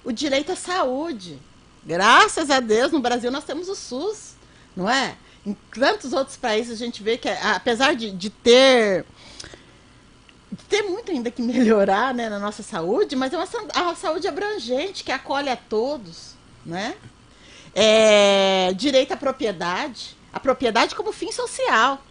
[0.05, 1.40] O direito à saúde.
[1.85, 4.36] Graças a Deus, no Brasil nós temos o SUS,
[4.76, 5.16] não é?
[5.44, 9.06] Em tantos outros países a gente vê que, apesar de, de ter
[10.68, 13.48] tem muito ainda que melhorar né, na nossa saúde, mas é uma,
[13.82, 16.34] uma saúde abrangente que acolhe a todos,
[16.64, 16.96] né?
[17.74, 22.02] É, direito à propriedade, a propriedade como fim social,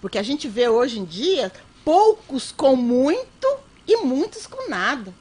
[0.00, 1.50] porque a gente vê hoje em dia
[1.84, 3.48] poucos com muito
[3.86, 5.14] e muitos com nada.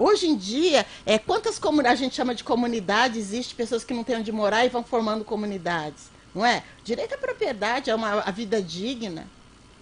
[0.00, 4.16] Hoje em dia, é, quantas a gente chama de comunidade, existe pessoas que não têm
[4.16, 6.62] onde morar e vão formando comunidades, não é?
[6.82, 9.26] Direito à propriedade é uma a vida digna,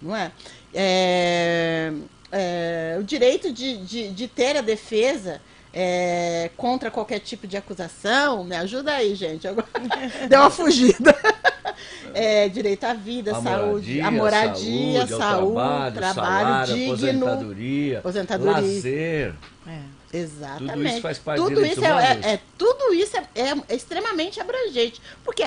[0.01, 0.29] não é?
[0.73, 1.93] é,
[2.33, 5.39] é o direito de, de, de, ter a defesa
[5.73, 8.43] é, contra qualquer tipo de acusação.
[8.43, 9.47] Me ajuda aí, gente.
[9.47, 9.67] Agora
[10.27, 11.15] deu uma fugida.
[12.13, 17.25] É, direito à vida, a saúde, moradia, a moradia, saúde, saúde trabalho, trabalho salário, digno,
[17.25, 19.35] aposentadoria, aposentadoria, lazer.
[19.65, 20.73] É, exatamente.
[20.73, 25.43] Tudo isso faz parte tudo isso é, é, tudo isso é, é, extremamente abrangente, porque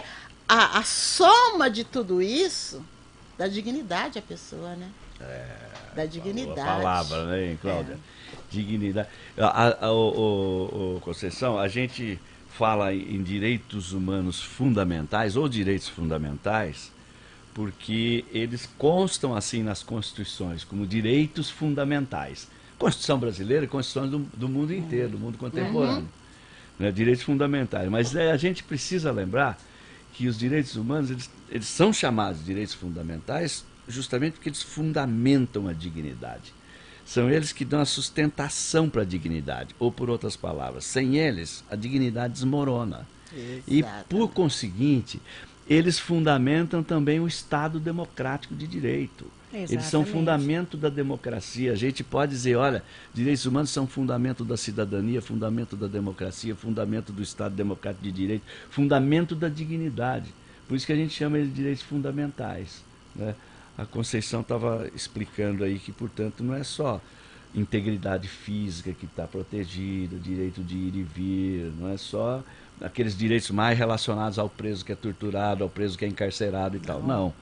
[0.48, 2.85] a, a soma de tudo isso
[3.37, 4.88] dá dignidade à pessoa, né?
[5.20, 6.61] É, da dignidade.
[6.61, 7.94] A palavra, né, Cláudia?
[7.94, 8.37] É.
[8.51, 9.09] Dignidade.
[9.38, 12.20] A, a, o, o, Conceição, a gente
[12.51, 16.92] fala em direitos humanos fundamentais ou direitos fundamentais
[17.55, 22.48] porque eles constam assim nas constituições como direitos fundamentais.
[22.82, 26.00] Constituição brasileira e Constituição do, do mundo inteiro, do mundo contemporâneo.
[26.00, 26.08] Uhum.
[26.78, 27.88] Né, direitos fundamentais.
[27.88, 29.56] Mas é, a gente precisa lembrar
[30.14, 35.68] que os direitos humanos eles, eles são chamados de direitos fundamentais justamente porque eles fundamentam
[35.68, 36.52] a dignidade.
[37.04, 39.74] São eles que dão a sustentação para a dignidade.
[39.78, 43.06] Ou, por outras palavras, sem eles, a dignidade desmorona.
[43.32, 43.64] Exatamente.
[43.68, 45.20] E, por conseguinte,
[45.68, 49.26] eles fundamentam também o Estado democrático de direito.
[49.52, 49.72] Exatamente.
[49.74, 51.72] Eles são fundamento da democracia.
[51.72, 57.12] A gente pode dizer, olha, direitos humanos são fundamento da cidadania, fundamento da democracia, fundamento
[57.12, 60.32] do Estado democrático de direito, fundamento da dignidade.
[60.66, 62.82] Por isso que a gente chama eles de direitos fundamentais.
[63.14, 63.34] Né?
[63.76, 67.00] a Conceição estava explicando aí que, portanto, não é só
[67.54, 72.42] integridade física que está protegida, direito de ir e vir, não é só
[72.80, 76.78] aqueles direitos mais relacionados ao preso que é torturado, ao preso que é encarcerado e
[76.78, 76.86] não.
[76.86, 77.02] tal.
[77.02, 77.34] Não.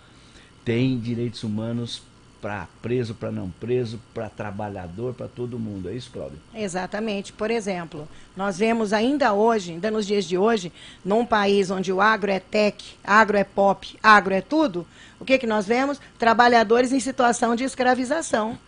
[0.65, 2.03] Tem direitos humanos
[2.41, 5.89] para preso, para não preso, para trabalhador, para todo mundo.
[5.91, 6.39] É isso, Cláudio?
[6.55, 7.33] Exatamente.
[7.33, 10.73] Por exemplo, nós vemos ainda hoje, ainda nos dias de hoje,
[11.05, 14.87] num país onde o agro é tech, agro é pop, agro é tudo,
[15.21, 16.01] o que, que nós vemos?
[16.19, 18.59] Trabalhadores em situação de escravização.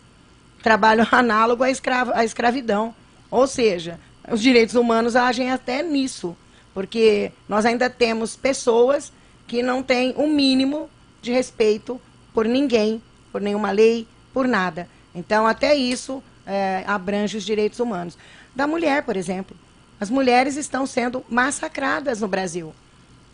[0.61, 2.93] Trabalho análogo à, escravo, à escravidão.
[3.31, 3.99] Ou seja,
[4.31, 6.37] os direitos humanos agem até nisso.
[6.73, 9.11] Porque nós ainda temos pessoas
[9.47, 10.89] que não têm o um mínimo
[11.23, 11.99] de respeito
[12.33, 14.87] por ninguém, por nenhuma lei, por nada.
[15.15, 18.17] Então, até isso é, abrange os direitos humanos.
[18.53, 19.55] Da mulher, por exemplo.
[19.99, 22.73] As mulheres estão sendo massacradas no Brasil.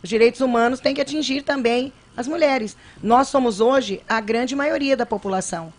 [0.02, 2.76] Os direitos humanos têm que atingir também as mulheres.
[3.02, 5.72] Nós somos hoje a grande maioria da população.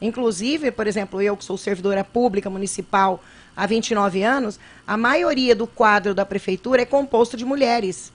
[0.00, 3.22] Inclusive, por exemplo, eu que sou servidora pública municipal
[3.54, 8.12] há 29 anos, a maioria do quadro da prefeitura é composto de mulheres.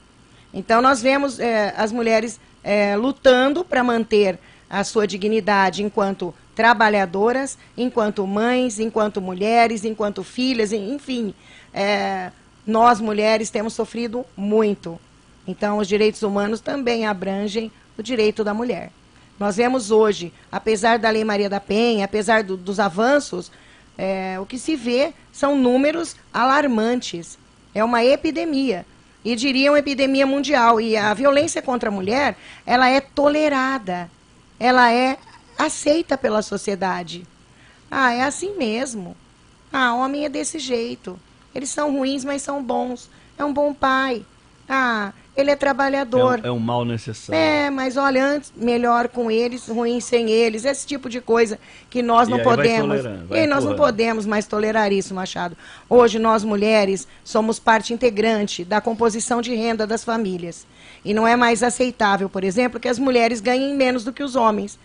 [0.54, 7.58] Então, nós vemos é, as mulheres é, lutando para manter a sua dignidade enquanto trabalhadoras,
[7.78, 11.34] enquanto mães, enquanto mulheres, enquanto filhas, enfim.
[11.74, 12.32] É,
[12.66, 15.00] nós, mulheres, temos sofrido muito.
[15.48, 18.92] Então, os direitos humanos também abrangem o direito da mulher.
[19.40, 23.52] Nós vemos hoje, apesar da Lei Maria da Penha, apesar do, dos avanços,
[23.98, 27.38] é, o que se vê são números alarmantes.
[27.76, 28.86] É uma epidemia.
[29.24, 30.82] E diria uma epidemia mundial.
[30.82, 34.10] E a violência contra a mulher, ela é tolerada.
[34.60, 35.18] Ela é
[35.58, 37.26] aceita pela sociedade.
[37.90, 39.16] Ah, é assim mesmo.
[39.72, 41.20] Ah, homem é desse jeito.
[41.54, 43.10] Eles são ruins, mas são bons.
[43.38, 44.26] É um bom pai.
[44.68, 46.40] Ah, ele é trabalhador.
[46.44, 47.40] É um, é um mal necessário.
[47.42, 50.64] É, mas olha, antes, melhor com eles, ruim sem eles.
[50.66, 51.58] Esse tipo de coisa
[51.90, 53.02] que nós E não podemos.
[53.32, 55.58] e aí nós não podemos mais tolerar isso, Machado.
[55.90, 60.66] Hoje, nós mulheres somos parte integrante da composição de renda das famílias.
[61.04, 64.36] E não é mais aceitável, por exemplo, que as mulheres ganhem menos do que os
[64.36, 64.78] homens.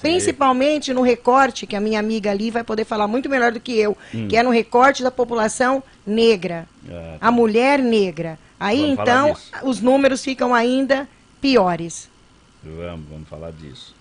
[0.00, 3.76] Principalmente no recorte, que a minha amiga ali vai poder falar muito melhor do que
[3.76, 4.28] eu, Hum.
[4.28, 6.68] que é no recorte da população negra.
[6.88, 8.38] Ah, A mulher negra.
[8.58, 9.36] Aí Vamos então
[9.68, 11.08] os números ficam ainda
[11.40, 12.08] piores.
[12.62, 13.94] Vamos, vamos falar disso.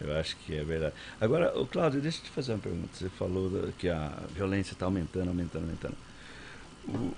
[0.00, 0.94] Eu acho que é verdade.
[1.20, 2.88] Agora, ô, Cláudio, deixa eu te fazer uma pergunta.
[2.92, 5.94] Você falou que a violência está aumentando, aumentando, aumentando.
[6.88, 7.12] O-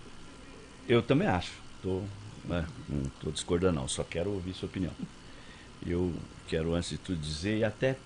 [0.88, 1.52] eu também acho.
[1.82, 2.00] Tô,
[2.44, 3.88] né, não estou discordando, não.
[3.88, 4.92] Só quero ouvir sua opinião.
[5.86, 6.12] Eu
[6.48, 7.96] quero, antes de tudo, dizer e até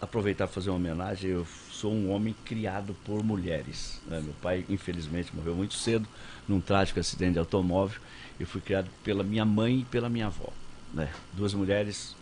[0.00, 1.30] aproveitar para fazer uma homenagem.
[1.30, 1.46] Eu
[1.82, 4.00] sou um homem criado por mulheres.
[4.06, 4.20] né?
[4.20, 6.06] Meu pai, infelizmente, morreu muito cedo
[6.46, 8.00] num trágico acidente de automóvel.
[8.38, 10.52] Eu fui criado pela minha mãe e pela minha avó.
[10.94, 11.12] né?
[11.32, 12.14] Duas mulheres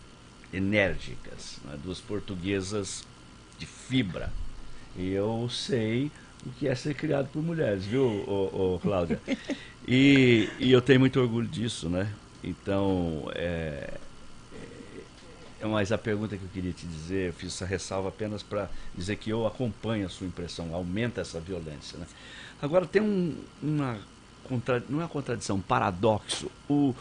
[0.51, 1.77] enérgicas, né?
[1.83, 3.03] duas portuguesas
[3.59, 4.33] de fibra.
[4.97, 6.11] E eu sei
[6.43, 9.21] o que é ser criado por mulheres, viu, ô, ô, Cláudia?
[9.87, 12.13] E, e eu tenho muito orgulho disso, né?
[12.43, 13.95] Então, é,
[15.63, 19.15] mas a pergunta que eu queria te dizer, eu fiz essa ressalva apenas para dizer
[19.17, 21.97] que eu acompanho a sua impressão, aumenta essa violência.
[21.97, 22.05] Né?
[22.61, 23.99] Agora tem um, uma
[24.43, 26.51] contra, não é uma contradição, um paradoxo.
[26.69, 26.93] O,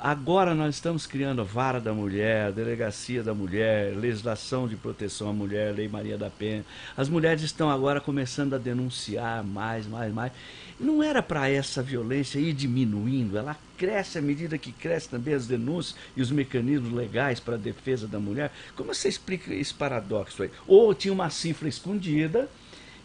[0.00, 5.32] agora nós estamos criando a vara da mulher, delegacia da mulher, legislação de proteção à
[5.32, 6.64] mulher, Lei Maria da Penha.
[6.96, 10.32] As mulheres estão agora começando a denunciar mais, mais, mais.
[10.80, 15.46] Não era para essa violência ir diminuindo, ela cresce à medida que cresce também as
[15.46, 18.52] denúncias e os mecanismos legais para a defesa da mulher.
[18.76, 20.50] Como você explica esse paradoxo aí?
[20.68, 22.48] Ou tinha uma cifra escondida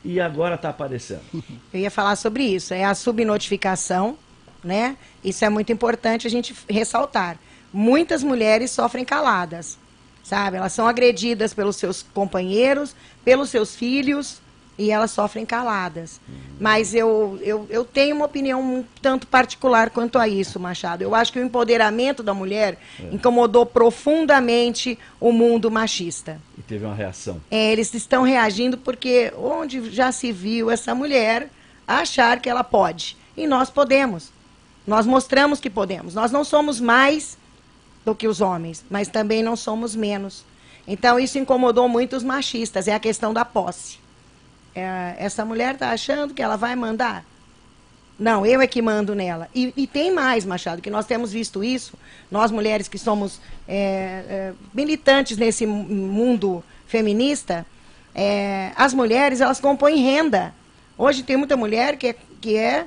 [0.03, 1.23] e agora está aparecendo?
[1.73, 2.75] Eu ia falar sobre isso.
[2.75, 4.17] É a subnotificação,
[4.63, 4.95] né?
[5.23, 7.39] Isso é muito importante a gente ressaltar.
[7.71, 9.79] Muitas mulheres sofrem caladas,
[10.23, 10.57] sabe?
[10.57, 14.42] Elas são agredidas pelos seus companheiros, pelos seus filhos,
[14.77, 16.19] e elas sofrem caladas.
[16.59, 21.01] Mas eu, eu, eu tenho uma opinião um tanto particular quanto a isso, Machado.
[21.01, 22.79] Eu acho que o empoderamento da mulher
[23.11, 26.39] incomodou profundamente o mundo machista.
[26.57, 27.41] E teve uma reação.
[27.51, 31.49] É, eles estão reagindo porque onde já se viu essa mulher
[31.87, 33.17] achar que ela pode.
[33.35, 34.31] E nós podemos.
[34.85, 36.13] Nós mostramos que podemos.
[36.13, 37.37] Nós não somos mais
[38.05, 40.43] do que os homens, mas também não somos menos.
[40.87, 44.02] Então isso incomodou muito os machistas, é a questão da posse.
[44.75, 47.23] É, essa mulher está achando que ela vai mandar?
[48.17, 49.49] Não, eu é que mando nela.
[49.53, 51.93] E, e tem mais, Machado, que nós temos visto isso,
[52.29, 57.65] nós mulheres que somos é, é, militantes nesse mu- mundo feminista,
[58.13, 60.53] é, as mulheres elas compõem renda.
[60.97, 62.85] Hoje tem muita mulher que é, que é,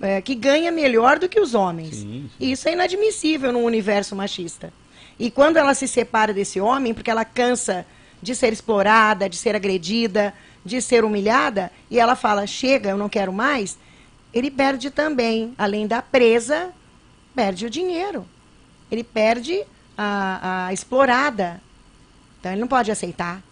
[0.00, 1.96] é, que ganha melhor do que os homens.
[1.96, 4.70] Sim, E Isso é inadmissível num universo machista.
[5.18, 7.86] E quando ela se separa desse homem, porque ela cansa
[8.22, 10.34] de ser explorada, de ser agredida,
[10.66, 13.78] de ser humilhada, e ela fala: chega, eu não quero mais,
[14.34, 16.70] ele perde também, além da presa,
[17.34, 18.26] perde o dinheiro.
[18.90, 19.64] Ele perde
[19.96, 21.60] a, a explorada.
[22.38, 23.42] Então ele não pode aceitar.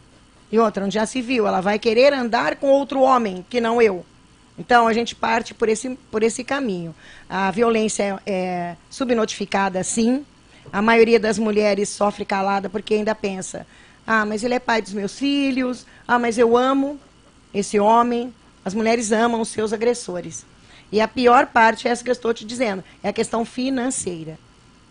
[0.52, 3.80] E outra, onde já se viu, ela vai querer andar com outro homem que não
[3.80, 4.04] eu.
[4.58, 6.94] Então a gente parte por esse, por esse caminho.
[7.28, 10.24] A violência é, é subnotificada, sim.
[10.72, 13.66] A maioria das mulheres sofre calada porque ainda pensa:
[14.06, 17.00] ah, mas ele é pai dos meus filhos, ah, mas eu amo
[17.54, 18.34] esse homem.
[18.64, 20.44] As mulheres amam os seus agressores.
[20.90, 24.38] E a pior parte é essa que eu estou te dizendo: é a questão financeira.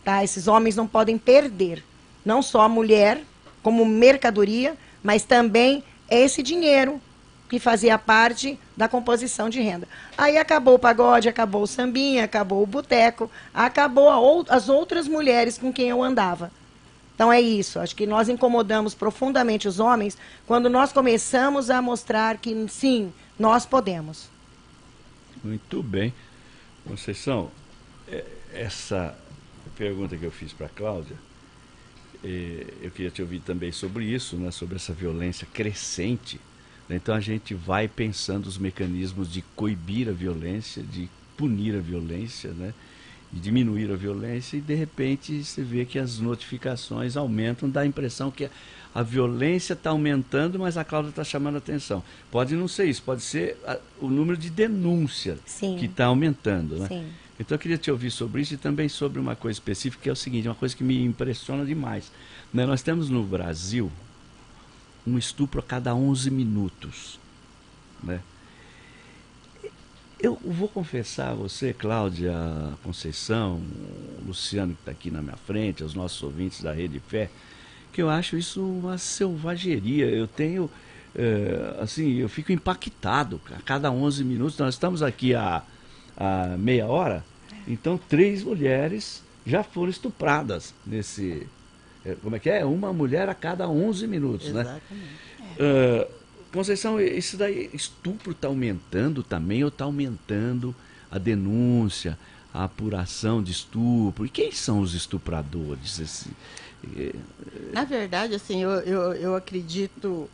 [0.03, 0.23] Tá?
[0.23, 1.83] Esses homens não podem perder
[2.25, 3.21] não só a mulher
[3.61, 7.01] como mercadoria, mas também esse dinheiro
[7.49, 9.87] que fazia parte da composição de renda.
[10.17, 14.09] Aí acabou o pagode, acabou o sambinha, acabou o boteco, acabou
[14.49, 16.51] as outras mulheres com quem eu andava.
[17.15, 17.79] Então é isso.
[17.79, 23.65] Acho que nós incomodamos profundamente os homens quando nós começamos a mostrar que sim, nós
[23.65, 24.29] podemos.
[25.43, 26.13] Muito bem.
[26.87, 27.51] Conceição,
[28.07, 29.17] é, essa
[29.77, 31.15] pergunta que eu fiz para a Cláudia,
[32.23, 36.39] é, eu queria te ouvir também sobre isso, né, sobre essa violência crescente.
[36.87, 36.95] né?
[36.95, 42.51] Então a gente vai pensando os mecanismos de coibir a violência, de punir a violência,
[42.51, 42.73] né?
[43.39, 48.29] Diminuir a violência e de repente você vê que as notificações aumentam, dá a impressão
[48.29, 48.49] que
[48.93, 52.03] a violência está aumentando, mas a Cláudia está chamando a atenção.
[52.29, 55.77] Pode não ser isso, pode ser a, o número de denúncia Sim.
[55.79, 56.77] que está aumentando.
[56.77, 56.87] Né?
[56.87, 57.07] Sim.
[57.39, 60.11] Então eu queria te ouvir sobre isso e também sobre uma coisa específica, que é
[60.11, 62.11] o seguinte, uma coisa que me impressiona demais.
[62.53, 62.65] Né?
[62.67, 63.91] Nós temos no Brasil
[65.05, 67.19] um estupro a cada 11 minutos.
[68.03, 68.19] Né?
[70.23, 72.33] Eu vou confessar a você, Cláudia
[72.81, 73.59] Conceição,
[74.25, 77.29] Luciano que está aqui na minha frente, aos nossos ouvintes da Rede Fé,
[77.91, 80.05] que eu acho isso uma selvageria.
[80.05, 80.71] Eu tenho,
[81.13, 84.57] eh, assim, eu fico impactado a cada 11 minutos.
[84.57, 85.61] Nós estamos aqui há,
[86.15, 87.21] há meia hora,
[87.67, 91.45] então três mulheres já foram estupradas nesse...
[92.05, 92.63] eh, Como é que é?
[92.63, 94.61] Uma mulher a cada 11 minutos, né?
[94.61, 95.09] Exatamente.
[95.59, 96.07] Ah,
[96.53, 100.73] Conceição, isso daí, estupro está aumentando também ou está aumentando
[101.11, 102.17] a denúncia,
[102.53, 104.23] a apuração de estupro?
[104.25, 105.99] E quem são os estupradores?
[105.99, 106.29] Esse,
[106.95, 107.15] eh,
[107.73, 110.29] Na verdade, assim, eu, eu, eu acredito,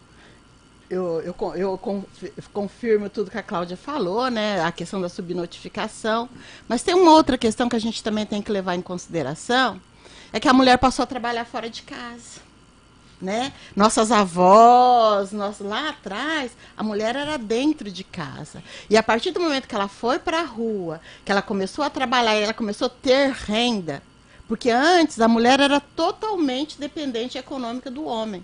[0.89, 2.03] eu, eu, eu con-
[2.51, 4.61] confirmo tudo que a Cláudia falou, né?
[4.61, 6.27] A questão da subnotificação.
[6.67, 9.79] Mas tem uma outra questão que a gente também tem que levar em consideração,
[10.33, 12.48] é que a mulher passou a trabalhar fora de casa.
[13.21, 13.51] Né?
[13.75, 18.63] Nossas avós, nós, lá atrás, a mulher era dentro de casa.
[18.89, 21.89] E a partir do momento que ela foi para a rua, que ela começou a
[21.89, 24.01] trabalhar, ela começou a ter renda,
[24.47, 28.43] porque antes a mulher era totalmente dependente econômica do homem.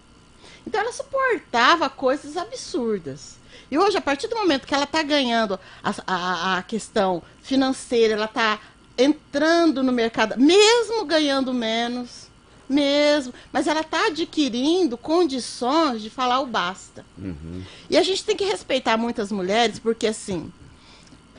[0.67, 3.37] Então ela suportava coisas absurdas.
[3.69, 8.13] E hoje, a partir do momento que ela está ganhando a, a, a questão financeira,
[8.13, 8.59] ela está
[8.97, 12.27] entrando no mercado, mesmo ganhando menos,
[12.67, 17.05] mesmo, mas ela está adquirindo condições de falar o basta.
[17.89, 20.51] E a gente tem que respeitar muitas mulheres, porque assim,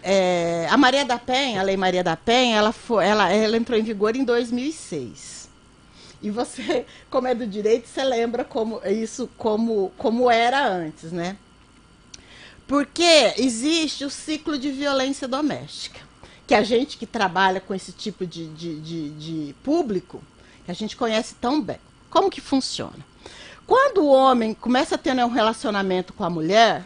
[0.02, 3.78] é, a Maria da Penha, a Lei Maria da Penha, ela, foi, ela, ela entrou
[3.78, 5.48] em vigor em 2006.
[6.22, 11.36] E você, como é do direito, você lembra como isso como, como era antes, né?
[12.66, 16.00] Porque existe o ciclo de violência doméstica.
[16.46, 20.22] Que a gente que trabalha com esse tipo de, de, de, de público,
[20.66, 21.78] que a gente conhece tão bem.
[22.10, 22.98] Como que funciona?
[23.66, 26.84] Quando o homem começa a ter né, um relacionamento com a mulher,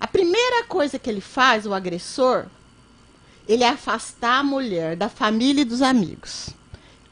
[0.00, 2.46] a primeira coisa que ele faz, o agressor,
[3.46, 6.50] ele é afastar a mulher da família e dos amigos.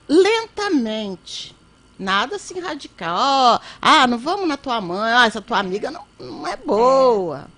[0.09, 1.55] Lentamente.
[1.99, 3.17] Nada assim radical.
[3.19, 5.13] Ó, ah, não vamos na tua mãe.
[5.13, 7.49] Ah, essa tua amiga não, não é boa.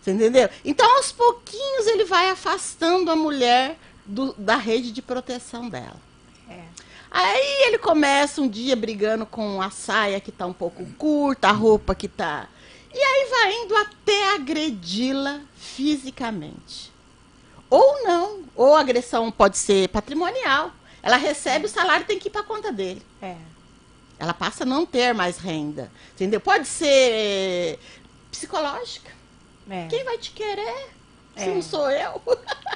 [0.00, 0.48] Você entendeu?
[0.64, 5.96] Então, aos pouquinhos, ele vai afastando a mulher do- da rede de proteção dela.
[6.48, 6.64] É.
[7.10, 11.52] Aí ele começa um dia brigando com a saia que tá um pouco curta, a
[11.52, 12.48] roupa que tá.
[12.92, 16.92] E aí vai indo até agredi-la fisicamente.
[17.68, 18.44] Ou não.
[18.54, 20.72] Ou a agressão pode ser patrimonial.
[21.02, 23.02] Ela recebe o salário e tem que ir para conta dele.
[23.22, 23.36] É.
[24.18, 25.90] Ela passa a não ter mais renda.
[26.14, 26.40] Entendeu?
[26.40, 27.78] Pode ser
[28.30, 29.10] psicológica.
[29.68, 29.86] É.
[29.88, 30.90] Quem vai te querer?
[31.44, 31.54] Se É.
[31.54, 32.20] não sou eu.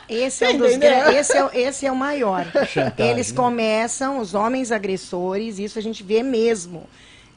[0.09, 2.45] Esse é, um dos esse, é, o- esse é o maior.
[2.67, 3.37] Chantagem, Eles né?
[3.37, 6.89] começam, os homens agressores, isso a gente vê mesmo.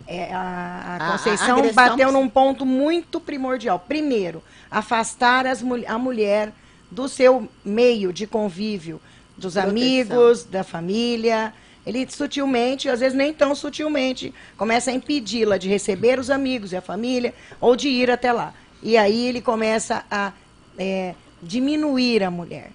[0.07, 3.79] É, a, a A- a Conceição agressão- bateu num ponto muito primordial.
[3.79, 6.51] Primeiro, afastar as a mulher
[6.89, 9.01] do seu meio de convívio,
[9.37, 9.69] dos Proteção.
[9.69, 11.53] amigos, da família.
[11.85, 16.75] Ele sutilmente, às vezes nem tão sutilmente, começa a impedi-la de receber os amigos e
[16.77, 18.53] a família ou de ir até lá.
[18.83, 20.31] E aí ele começa a
[20.77, 22.71] é, diminuir a mulher.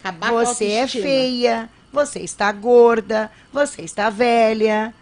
[0.00, 4.94] Acabar com a Você é feia, você está gorda, você está velha.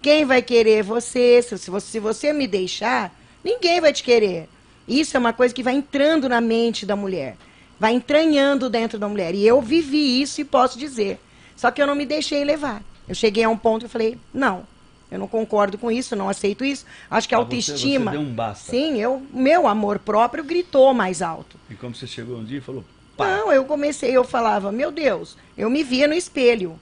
[0.00, 1.42] Quem vai querer você?
[1.42, 1.86] Se, você?
[1.90, 4.48] se você me deixar, ninguém vai te querer.
[4.86, 7.36] Isso é uma coisa que vai entrando na mente da mulher,
[7.78, 9.34] vai entranhando dentro da mulher.
[9.34, 11.18] E eu vivi isso e posso dizer.
[11.56, 12.82] Só que eu não me deixei levar.
[13.08, 14.66] Eu cheguei a um ponto eu falei: não,
[15.10, 16.84] eu não concordo com isso, não aceito isso.
[17.10, 18.10] Acho que a Ah, você- autoestima.
[18.10, 18.70] você deu um basta.
[18.70, 21.56] Sim, eu, meu amor próprio gritou mais alto.
[21.70, 22.84] E como você chegou um dia e falou,
[23.16, 26.78] pá, Não, eu comecei, eu falava, meu Deus, eu me via no espelho.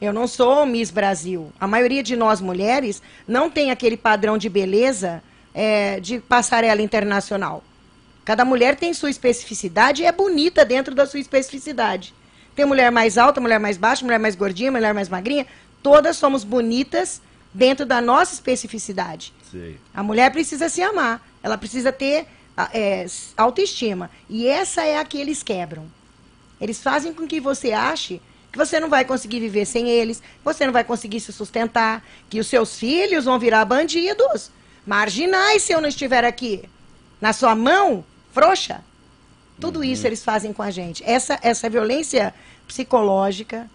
[0.00, 1.52] Eu não sou Miss Brasil.
[1.60, 5.22] A maioria de nós mulheres não tem aquele padrão de beleza
[5.52, 7.62] é, de passarela internacional.
[8.24, 12.14] Cada mulher tem sua especificidade e é bonita dentro da sua especificidade.
[12.54, 15.46] Tem mulher mais alta, mulher mais baixa, mulher mais gordinha, mulher mais magrinha.
[15.82, 17.20] Todas somos bonitas
[17.52, 19.32] dentro da nossa especificidade.
[19.50, 19.78] sei.
[19.92, 22.26] A mulher precisa se amar, ela precisa ter
[22.56, 23.04] a- é,
[23.36, 24.10] autoestima.
[24.28, 25.86] E essa é a que eles quebram.
[26.60, 28.20] Eles fazem com que você ache
[28.52, 32.40] que você não vai conseguir viver sem eles, você não vai conseguir se sustentar, que
[32.40, 34.50] os seus filhos vão virar bandidos,
[34.84, 36.64] marginais se eu não estiver aqui.
[37.20, 38.82] Na sua mão, frouxa.
[39.60, 41.02] Tudo isso eles fazem com a gente.
[41.04, 42.34] Essa, essa violência
[42.66, 43.70] psicológica,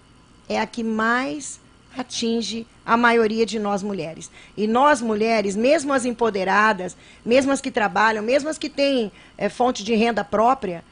[0.50, 1.60] é a que mais
[1.98, 4.30] atinge a maioria de nós mulheres.
[4.56, 9.50] E nós mulheres, mesmo as empoderadas, mesmo as que trabalham, mesmo as que têm é,
[9.50, 10.84] fonte de renda própria,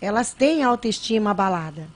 [0.00, 1.88] elas têm autoestima abalada.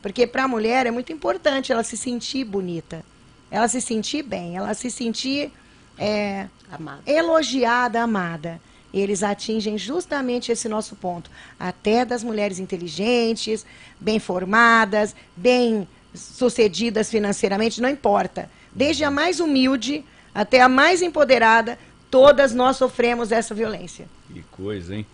[0.00, 3.04] Porque para a mulher é muito importante ela se sentir bonita,
[3.50, 5.50] ela se sentir bem, ela se sentir
[5.98, 7.02] é, amada.
[7.06, 8.60] elogiada, amada.
[8.94, 11.30] Eles atingem justamente esse nosso ponto.
[11.58, 13.66] Até das mulheres inteligentes,
[14.00, 15.86] bem formadas, bem
[16.20, 18.50] sucedidas financeiramente, não importa.
[18.72, 20.04] Desde a mais humilde
[20.34, 21.78] até a mais empoderada,
[22.10, 24.06] todas nós sofremos essa violência.
[24.32, 25.06] Que coisa, hein?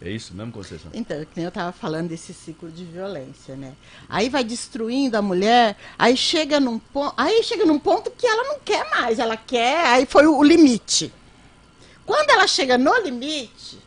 [0.00, 0.90] É isso mesmo, Conceição?
[0.92, 3.72] Então, que eu estava falando desse ciclo de violência, né?
[4.08, 8.44] Aí vai destruindo a mulher, aí chega num ponto, aí chega num ponto que ela
[8.44, 11.10] não quer mais, ela quer, aí foi o, o limite.
[12.04, 13.78] Quando ela chega no limite,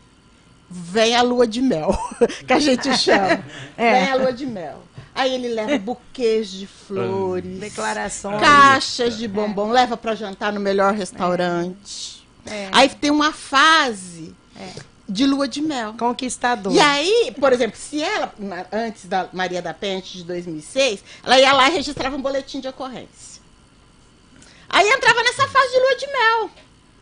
[0.67, 1.95] vem a lua de mel,
[2.45, 3.43] que a gente chama.
[3.77, 3.99] É.
[3.99, 4.81] Vem a lua de mel.
[5.19, 10.93] Aí ele leva buquês de flores, declarações, caixas de bombom, leva para jantar no melhor
[10.93, 12.25] restaurante.
[12.45, 12.69] É.
[12.71, 14.69] Aí tem uma fase é.
[15.09, 15.93] de lua de mel.
[15.99, 16.73] Conquistador.
[16.73, 18.33] E aí, por exemplo, se ela,
[18.71, 22.69] antes da Maria da Pente de 2006, ela ia lá e registrava um boletim de
[22.69, 23.41] ocorrência.
[24.69, 26.49] Aí entrava nessa fase de lua de mel,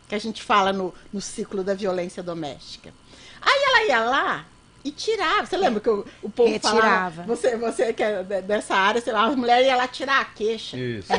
[0.08, 2.92] que a gente fala no, no ciclo da violência doméstica.
[3.40, 4.46] Aí ela ia lá
[4.88, 5.46] e tirava.
[5.46, 6.80] Você lembra que o, o povo Retirava.
[6.80, 7.22] falava?
[7.24, 10.76] Você, você que é dessa área, sei lá, as mulheres iam lá tirar a queixa.
[10.76, 11.12] Isso.
[11.12, 11.16] É.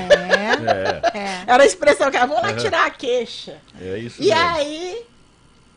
[1.15, 1.20] é.
[1.20, 1.43] é.
[1.47, 3.57] Era a expressão que ela, vou lá tirar a queixa.
[3.80, 4.41] É isso E mesmo.
[4.41, 5.05] aí,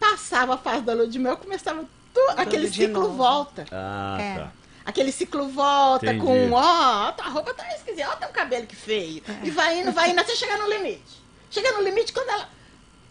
[0.01, 3.17] passava a fase da lua de mel, começava tu, aquele ciclo novo.
[3.17, 3.67] volta.
[3.71, 4.35] Ah, é.
[4.39, 4.53] tá.
[4.85, 6.27] Aquele ciclo volta Entendi.
[6.27, 9.23] com, ó, oh, tua roupa tá esquisita, ó, teu cabelo que feio.
[9.29, 9.47] É.
[9.47, 11.23] E vai indo, vai indo, até chegar no limite.
[11.51, 12.49] Chega no limite quando ela.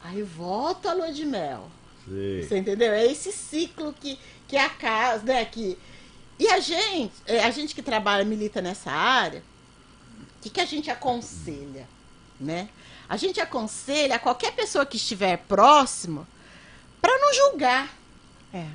[0.03, 1.69] Aí volta a lua de mel.
[2.05, 2.41] Sim.
[2.43, 2.91] Você entendeu?
[2.91, 4.19] É esse ciclo que,
[4.51, 5.45] que é a casa, né?
[5.45, 5.77] Que...
[6.37, 9.41] E a gente, é, a gente que trabalha, milita nessa área,
[10.37, 11.87] o que, que a gente aconselha,
[12.37, 12.67] né?
[13.07, 16.27] A gente aconselha a qualquer pessoa que estiver próximo
[17.01, 17.95] para não julgar.
[18.53, 18.65] É.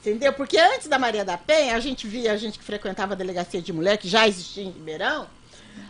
[0.00, 0.32] Entendeu?
[0.32, 3.60] Porque antes da Maria da Penha, a gente via, a gente que frequentava a delegacia
[3.60, 5.28] de mulher, que já existia em Ribeirão,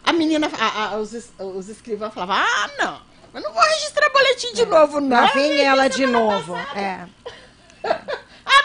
[0.02, 3.00] a menina, a, a, os, os escrivãos falavam, ah, não,
[3.32, 4.66] eu não vou registrar boletim de é.
[4.66, 5.20] novo, não.
[5.20, 6.56] Lá vem ela de novo.
[6.56, 7.06] É.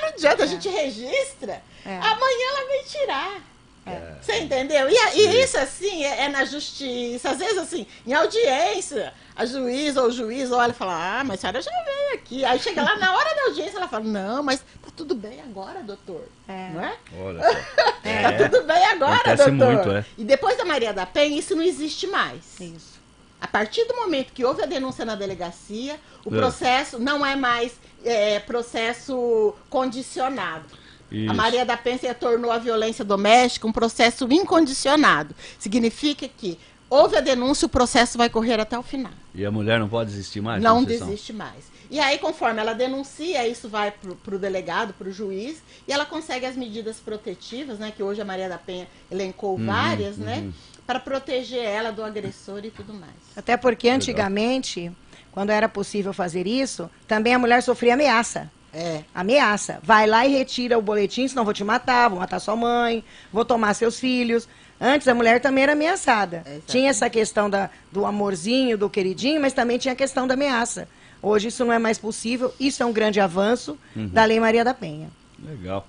[0.03, 0.45] Não adianta, é.
[0.45, 1.97] a gente registra, é.
[1.97, 3.53] amanhã ela vem tirar.
[3.85, 4.15] É.
[4.21, 4.89] Você entendeu?
[4.89, 7.31] E, e isso, assim, é, é, na justiça.
[7.31, 11.39] Às vezes, assim, em audiência, a juíza ou o juiz olha e fala: Ah, mas
[11.39, 12.45] a senhora já veio aqui.
[12.45, 15.83] Aí chega lá na hora da audiência, ela fala: Não, mas tá tudo bem agora,
[15.83, 16.29] doutor.
[16.47, 16.69] É.
[16.69, 16.97] Não é?
[17.19, 17.41] Olha
[18.05, 18.21] é.
[18.21, 19.73] Tá tudo bem agora, Acontece doutor.
[19.73, 20.05] Muito, é.
[20.17, 22.59] E depois da Maria da Penha, isso não existe mais.
[22.61, 22.93] Isso.
[23.41, 26.37] A partir do momento que houve a denúncia na delegacia, o é.
[26.37, 27.73] processo não é mais
[28.03, 30.65] é, processo condicionado.
[31.11, 31.29] Isso.
[31.29, 35.35] A Maria da Penha tornou a violência doméstica um processo incondicionado.
[35.59, 36.57] Significa que
[36.89, 39.11] houve a denúncia, o processo vai correr até o final.
[39.33, 40.61] E a mulher não pode desistir mais?
[40.61, 41.71] Não desiste mais.
[41.89, 46.05] E aí, conforme ela denuncia, isso vai para o delegado, para o juiz, e ela
[46.05, 47.93] consegue as medidas protetivas, né?
[47.95, 50.45] Que hoje a Maria da Penha elencou uhum, várias, né, uhum.
[50.47, 50.53] né?
[50.87, 53.13] Para proteger ela do agressor e tudo mais.
[53.35, 54.91] Até porque antigamente
[55.33, 58.49] quando era possível fazer isso, também a mulher sofria ameaça.
[58.73, 59.03] É.
[59.13, 59.79] Ameaça.
[59.83, 63.43] Vai lá e retira o boletim, senão vou te matar, vou matar sua mãe, vou
[63.43, 64.47] tomar seus filhos.
[64.79, 66.43] Antes a mulher também era ameaçada.
[66.45, 70.35] É, tinha essa questão da, do amorzinho, do queridinho, mas também tinha a questão da
[70.35, 70.87] ameaça.
[71.21, 72.53] Hoje isso não é mais possível.
[72.59, 74.07] Isso é um grande avanço uhum.
[74.07, 75.09] da Lei Maria da Penha.
[75.43, 75.87] Legal.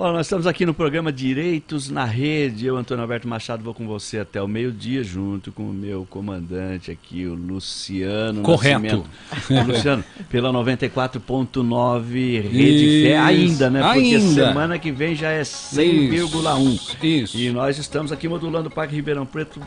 [0.00, 2.64] Olha, nós estamos aqui no programa Direitos na Rede.
[2.64, 6.92] Eu, Antônio Alberto Machado, vou com você até o meio-dia, junto com o meu comandante
[6.92, 8.42] aqui, o Luciano.
[8.42, 9.04] Correto.
[9.66, 13.82] Luciano, pela 94.9 Rede Fé, ainda, né?
[13.82, 14.20] Porque ainda.
[14.20, 16.74] semana que vem já é 100,1.
[16.74, 16.96] Isso.
[17.04, 17.36] Isso.
[17.36, 19.60] E nós estamos aqui modulando o Parque Ribeirão Preto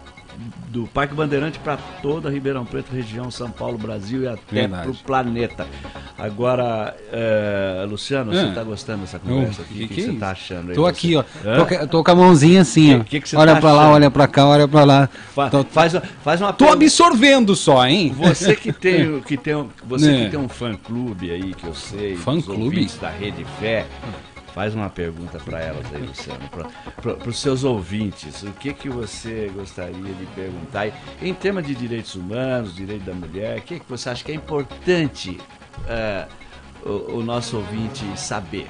[0.69, 4.95] do Parque Bandeirante para toda Ribeirão Preto, região São Paulo, Brasil e até para o
[4.95, 5.67] planeta.
[6.17, 9.73] Agora, é, Luciano, você está gostando dessa conversa aqui?
[9.73, 10.73] O que, que, que, você está achando?
[10.73, 11.23] Tô aqui, ó.
[11.23, 13.03] Tô, tô, com a mãozinha assim, ó.
[13.03, 15.09] Que olha tá para lá, olha para cá, olha para lá.
[15.33, 16.85] Fa tô, faz, faz uma Tô pergunta.
[16.85, 18.13] absorvendo só, hein?
[18.17, 20.23] Você que tem, que tem, você é.
[20.25, 23.85] que tem um fã clube aí que eu sei, fã clube da Rede Fé.
[24.53, 26.49] Faz uma pergunta para elas aí, Luciano,
[27.01, 28.43] para os seus ouvintes.
[28.43, 30.87] O que, que você gostaria de perguntar?
[30.87, 34.31] E, em tema de direitos humanos, direito da mulher, o que, que você acha que
[34.31, 35.39] é importante
[35.79, 38.67] uh, o, o nosso ouvinte saber?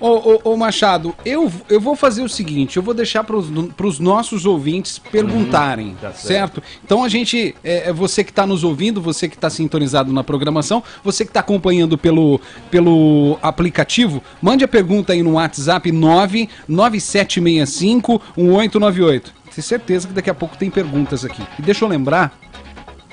[0.00, 3.98] Ô, ô, ô, Machado, eu, eu vou fazer o seguinte, eu vou deixar para os
[3.98, 6.62] nossos ouvintes perguntarem, uhum, tá certo.
[6.62, 6.80] certo.
[6.82, 10.24] Então a gente, é, é você que está nos ouvindo, você que está sintonizado na
[10.24, 12.40] programação, você que está acompanhando pelo,
[12.70, 19.32] pelo aplicativo, mande a pergunta aí no WhatsApp 99765 1898.
[19.54, 21.42] tenho certeza que daqui a pouco tem perguntas aqui.
[21.58, 22.32] E deixa eu lembrar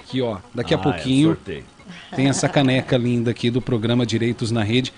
[0.08, 1.66] que, ó, daqui a Ah, é, pouquinho sorteio.
[2.16, 4.94] tem essa caneca linda aqui do programa Direitos na Rede.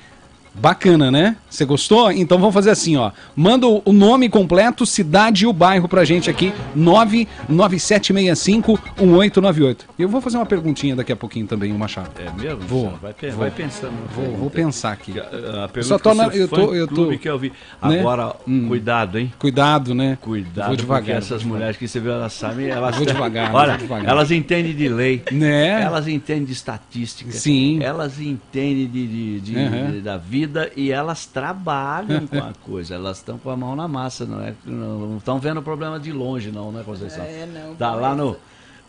[0.54, 1.36] Bacana, né?
[1.50, 2.12] Você gostou?
[2.12, 3.12] Então vamos fazer assim, ó.
[3.36, 9.78] Manda o nome completo, cidade e o bairro pra gente aqui, 997651898.
[9.98, 12.10] E eu vou fazer uma perguntinha daqui a pouquinho também, o Machado.
[12.20, 12.60] É mesmo?
[12.62, 12.94] Vou?
[13.02, 13.40] Vai, vou.
[13.40, 13.94] vai pensando.
[14.16, 15.20] Vou, vou pensar aqui.
[15.20, 17.34] A, a pergunta Só tô que o na- seu eu tô- eu tô- fã-clube quer
[17.34, 17.52] ouvir.
[17.82, 18.00] né?
[18.00, 18.36] Agora,
[18.68, 19.32] cuidado, hein?
[19.40, 20.18] Cuidado, né?
[20.22, 21.02] Cuidado, Vou devagar.
[21.04, 24.08] porque essas mulheres que você viu, elas sabem, elas Vou devagar, Olha, devagar.
[24.10, 25.82] elas entendem de lei, Né?
[25.82, 27.80] elas entendem de estatística, Sim.
[27.82, 29.92] elas entendem de, de- de- Uhum.
[29.92, 30.39] de- da vida
[30.76, 34.54] e elas trabalham com a coisa, elas estão com a mão na massa, não é?
[34.66, 37.24] Não estão vendo o problema de longe, não, né, Conceição?
[37.24, 38.40] É, não, Tá lá no, beleza.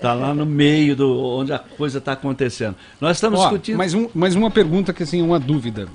[0.00, 2.76] tá lá no meio do onde a coisa está acontecendo.
[3.00, 3.76] Nós estamos Ó, discutindo.
[3.76, 5.88] mais, um, mais uma pergunta que assim, uma dúvida.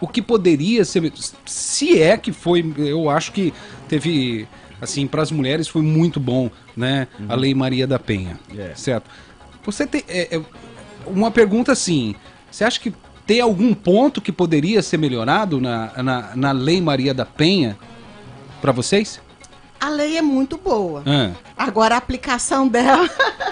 [0.00, 1.12] O que poderia ser.
[1.46, 2.64] Se é que foi.
[2.76, 3.54] Eu acho que
[3.88, 4.48] teve.
[4.80, 7.06] Assim, para as mulheres foi muito bom, né?
[7.28, 8.36] A Lei Maria da Penha.
[8.56, 8.72] É.
[8.74, 9.08] Certo?
[9.64, 10.02] Você tem.
[10.08, 10.42] é, é,
[11.06, 12.16] uma pergunta assim.
[12.50, 12.92] Você acha que
[13.26, 17.78] tem algum ponto que poderia ser melhorado na, na, na Lei Maria da Penha
[18.60, 19.20] para vocês?
[19.80, 21.02] A lei é muito boa.
[21.04, 23.08] Ah, Agora a aplicação dela,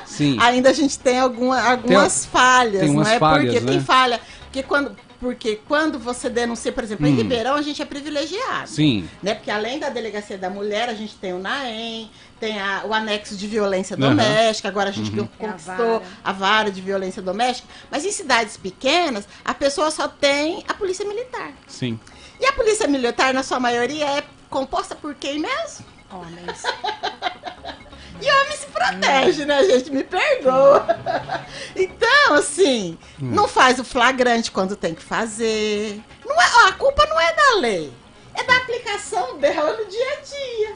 [0.06, 0.36] sim.
[0.40, 3.18] ainda a gente tem alguma, algumas falhas, tem não é?
[3.18, 3.72] falhas, porque né?
[3.72, 4.20] tem falha.
[4.44, 7.16] Porque quando, porque quando você denuncia, por exemplo, em Hum.
[7.16, 8.68] Ribeirão a gente é privilegiado.
[8.68, 9.08] Sim.
[9.22, 9.34] Né?
[9.34, 12.10] Porque além da delegacia da mulher, a gente tem o NAEM,
[12.40, 16.02] tem a- o anexo de violência doméstica, agora a gente a conquistou vara.
[16.24, 17.68] a vara de violência doméstica.
[17.90, 21.52] Mas em cidades pequenas, a pessoa só tem a polícia militar.
[21.68, 22.00] Sim.
[22.40, 25.84] E a polícia militar, na sua maioria, é composta por quem mesmo?
[26.10, 26.62] Homens.
[28.20, 29.90] E homem se protege, né, gente?
[29.90, 30.86] Me perdoa.
[31.76, 36.00] Então, assim, não faz o flagrante quando tem que fazer.
[36.26, 37.92] Não é, ó, a culpa não é da lei,
[38.34, 40.74] é da aplicação dela no dia a dia.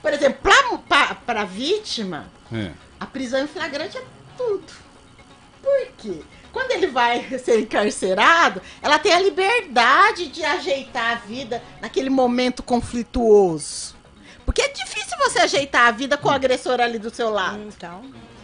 [0.00, 0.40] Por exemplo,
[1.26, 2.70] para a vítima, É.
[3.00, 4.02] a prisão em flagrante é
[4.36, 4.64] tudo.
[5.62, 6.22] Por quê?
[6.52, 12.62] Quando ele vai ser encarcerado, ela tem a liberdade de ajeitar a vida naquele momento
[12.62, 13.94] conflituoso.
[14.52, 17.58] Porque é difícil você ajeitar a vida com o agressor ali do seu lado.
[17.58, 18.02] Então,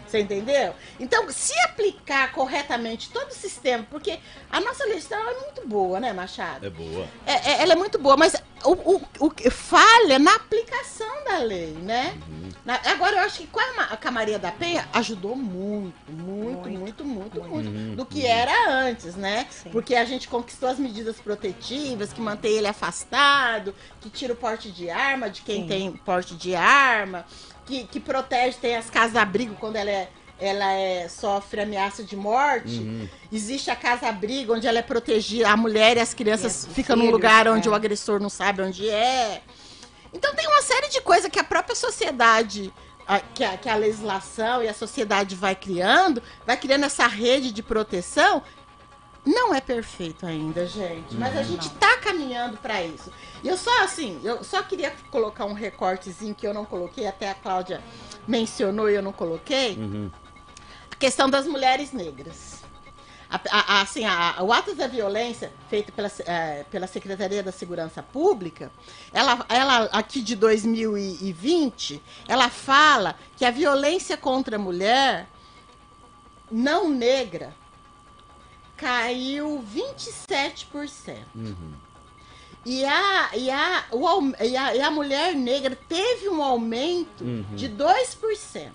[0.08, 0.74] Você entendeu?
[0.98, 4.18] Então, se aplicar corretamente todo o sistema, porque
[4.50, 6.66] a nossa legislação é muito boa, né, Machado?
[6.66, 7.06] É boa.
[7.26, 8.34] É, é- ela é muito boa, mas
[8.64, 12.16] o, o, o que falha na aplicação da lei, né?
[12.64, 16.68] Na- agora, eu acho que com a, com a Maria da Penha ajudou muito, muito,
[16.68, 19.46] muito, muito, muito, do que era antes, né?
[19.50, 19.70] Sim.
[19.70, 24.70] Porque a gente conquistou as medidas protetivas, que mantém ele afastado, que tira o porte
[24.70, 25.68] de arma de quem Sim.
[25.68, 27.24] tem porte de arma,
[27.68, 30.08] que, que protege, tem as casas-abrigo quando ela é.
[30.40, 33.10] Ela é, sofre ameaça de morte.
[33.32, 36.94] Existe a casa-abrigo, onde ela é protegida, a mulher e as crianças E os ficam
[36.94, 37.70] num filhos, lugar onde é.
[37.70, 39.42] o agressor não sabe onde é.
[40.14, 42.72] Então tem uma série de coisas que a própria sociedade,
[43.06, 47.50] a- que, a, que a legislação e a sociedade vai criando, vai criando essa rede
[47.50, 48.40] de proteção.
[49.30, 53.12] Não é perfeito ainda, gente, mas a gente tá caminhando para isso.
[53.44, 57.28] E eu só assim, eu só queria colocar um recortezinho que eu não coloquei, até
[57.30, 57.82] a Cláudia
[58.26, 59.76] mencionou e eu não coloquei.
[60.90, 62.62] A questão das mulheres negras.
[63.30, 68.02] A- a- assim, a- o ato da violência feito pela, eh, pela Secretaria da Segurança
[68.02, 68.72] Pública,
[69.12, 75.26] ela, ela aqui de 2020, ela fala que a violência contra a mulher
[76.50, 77.54] não negra
[78.78, 81.16] caiu 27%.
[82.64, 87.24] E a, e, a, o, e, a, e a mulher negra teve um aumento
[87.54, 88.70] de 2%.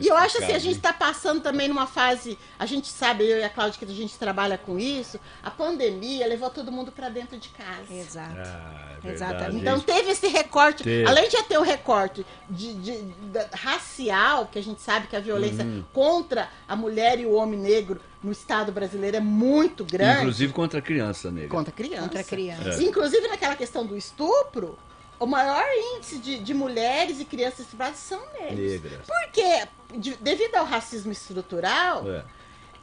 [0.00, 3.38] E eu acho assim, a gente está passando também numa fase, a gente sabe, eu
[3.38, 7.08] e a Cláudia, que a gente trabalha com isso, a pandemia levou todo mundo para
[7.08, 7.92] dentro de casa.
[7.92, 8.36] exato.
[8.38, 9.56] Ah, é Exatamente.
[9.56, 11.08] Então teve esse recorte, Teve.
[11.08, 15.20] além de ter o recorte de, de- da- racial, que a gente sabe que a
[15.20, 15.82] violência Uhum.
[15.92, 20.20] contra a mulher e o homem negro no Estado brasileiro é muito grande.
[20.20, 21.48] Inclusive contra a criança negra.
[21.50, 22.02] contra a criança.
[22.02, 22.68] Contra a criança.
[22.80, 22.82] É.
[22.84, 24.78] Inclusive naquela questão do estupro,
[25.22, 25.64] o maior
[25.96, 28.58] índice de, de mulheres e crianças estupradas são negros.
[28.58, 29.06] Negras.
[29.06, 29.68] Porque,
[29.98, 32.24] de- devido ao racismo estrutural, É.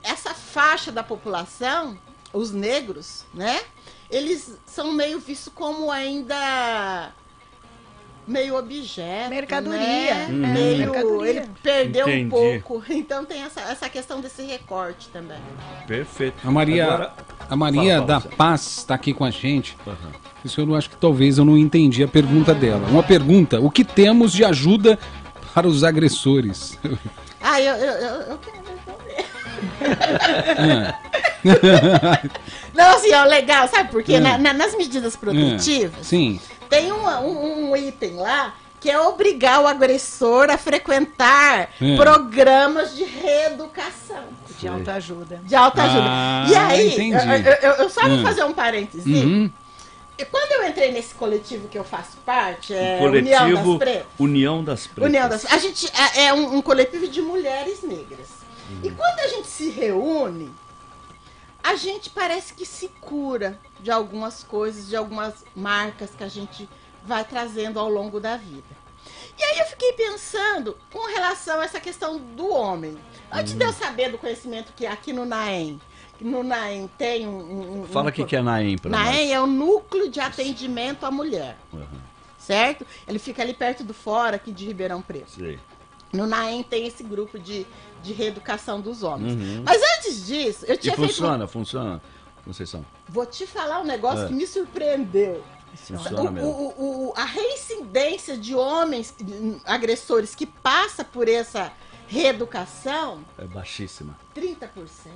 [0.03, 1.99] essa faixa da população,
[2.31, 3.59] os negros, né?
[4.09, 7.11] Eles são meio vistos como ainda
[8.29, 9.79] meio objeto, Mercadoria.
[9.79, 10.27] né?
[10.29, 10.53] Uhum.
[10.53, 11.29] Meio, Mercadoria.
[11.31, 12.25] ele perdeu Entendi.
[12.25, 12.83] um pouco.
[12.89, 15.37] Então tem essa, essa questão desse recorte também.
[15.87, 16.35] Perfeito.
[16.47, 17.13] A Maria, Agora-
[17.49, 18.37] a Maria Fala, da fala, Luciano.
[18.37, 19.75] Paz está aqui com a gente.
[19.85, 20.11] Aham.
[20.45, 22.87] Isso eu não acho que talvez eu não entendi a pergunta dela.
[22.87, 24.97] Uma pergunta: o que temos de ajuda
[25.53, 26.77] para os agressores?
[27.41, 29.25] Ah, eu, eu, eu, eu quero responder.
[30.57, 30.99] Ah,
[32.73, 34.15] Não, assim, ó, legal, sabe por quê?
[34.15, 34.19] É.
[34.19, 36.39] Na- na- nas medidas ah, protetivas, Sim.
[36.69, 41.95] Tem um, um, um item lá que é obrigar o agressor a frequentar É.
[41.97, 44.23] programas de reeducação.
[44.57, 45.41] De autoajuda.
[45.43, 46.05] De autoajuda.
[46.05, 48.23] Ah, e aí, eu, eu- eu só vou Hum.
[48.23, 49.05] fazer um parênteses.
[49.05, 49.49] Uhum.
[50.17, 53.79] E quando eu entrei nesse coletivo que eu faço parte, é O União das coletivo
[53.79, 54.05] Pretas.
[54.19, 55.09] União das Pretas.
[55.09, 58.27] União das A gente é, é um, um coletivo de mulheres negras.
[58.83, 60.51] E quando a gente se reúne,
[61.63, 66.67] a gente parece que se cura de algumas coisas, de algumas marcas que a gente
[67.03, 68.79] vai trazendo ao longo da vida.
[69.37, 72.97] E aí eu fiquei pensando com relação a essa questão do homem.
[73.31, 75.79] Antes de eu saber do conhecimento que aqui no NAEM,
[76.19, 77.39] no NAEM tem um...
[77.39, 79.31] um- um- Fala o que, que é Naem pra NAEM nós.
[79.31, 81.85] é o Núcleo de Atendimento à Mulher, Uhum,
[82.37, 82.85] certo?
[83.07, 85.31] Ele fica ali perto do fora, aqui de Ribeirão Preto.
[85.31, 85.57] sei.
[86.11, 87.65] No NAEM tem esse grupo de,
[88.03, 89.33] de reeducação dos homens.
[89.33, 89.63] Uhum.
[89.65, 91.07] Mas antes disso, eu E tinha feito.
[91.09, 92.01] funciona, funciona,
[92.45, 92.83] Conceição.
[93.07, 94.27] Vou te falar um negócio É.
[94.27, 95.43] que me surpreendeu.
[95.75, 96.49] Funciona O- mesmo.
[96.49, 99.13] o- o- a reincidência de homens
[99.65, 101.71] agressores que passa por essa
[102.07, 104.17] reeducação, É baixíssima.
[104.33, 105.13] 30%.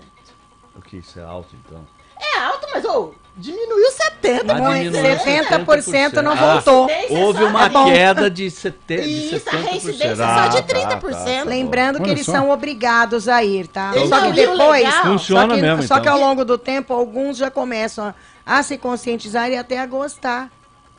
[0.76, 1.86] O que isso é alto, então?
[2.20, 4.50] É alto, mas ô, diminuiu 70%.
[4.50, 6.86] Ah, Muito, diminuiu 70% não Ah, voltou.
[6.86, 7.86] Reincidência Houve só uma bom.
[7.86, 9.62] queda de, sete, de Isso, a 70%.
[9.66, 11.44] reincidência só Ah, de tá, 30%.
[11.44, 12.32] tá, Lembrando que eles só.
[12.34, 13.92] são obrigados a ir, tá?
[13.96, 15.04] Então, só que depois, legal?
[15.04, 16.14] Funciona só que, mesmo, só que então.
[16.14, 18.14] ao longo do tempo, alguns já começam
[18.46, 20.50] a, a se conscientizar e até a gostar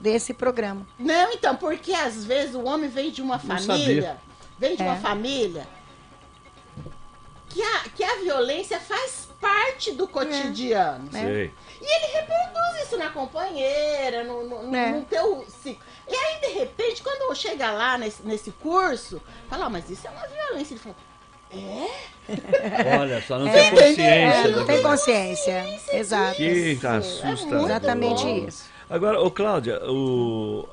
[0.00, 0.86] desse programa.
[0.98, 3.68] Não, então, porque às vezes o homem vem de uma Não família,
[4.02, 4.16] sabia.
[4.58, 4.98] vem de uma É.
[4.98, 5.66] família
[7.48, 11.08] que a, que a violência faz parte do cotidiano.
[11.14, 11.20] É.
[11.20, 11.50] Sei.
[11.80, 14.90] E ele reproduz isso na companheira, no, no, É.
[14.92, 15.84] no teu ciclo.
[16.08, 20.10] E aí, de repente, quando chega lá nesse, nesse curso, fala, "Ah, mas isso é
[20.10, 20.74] uma violência.
[20.74, 20.96] Ele fala,
[21.52, 21.88] é?
[23.00, 24.02] Olha, só não É, tem consciência.
[24.02, 24.48] É, né?
[24.48, 25.80] não tem consciência.
[25.92, 26.36] Exato.
[26.36, 27.46] Que É assusta.
[27.46, 28.46] muito Exatamente bom.
[28.48, 28.64] isso.
[28.88, 30.68] Agora, ô Cláudia, o,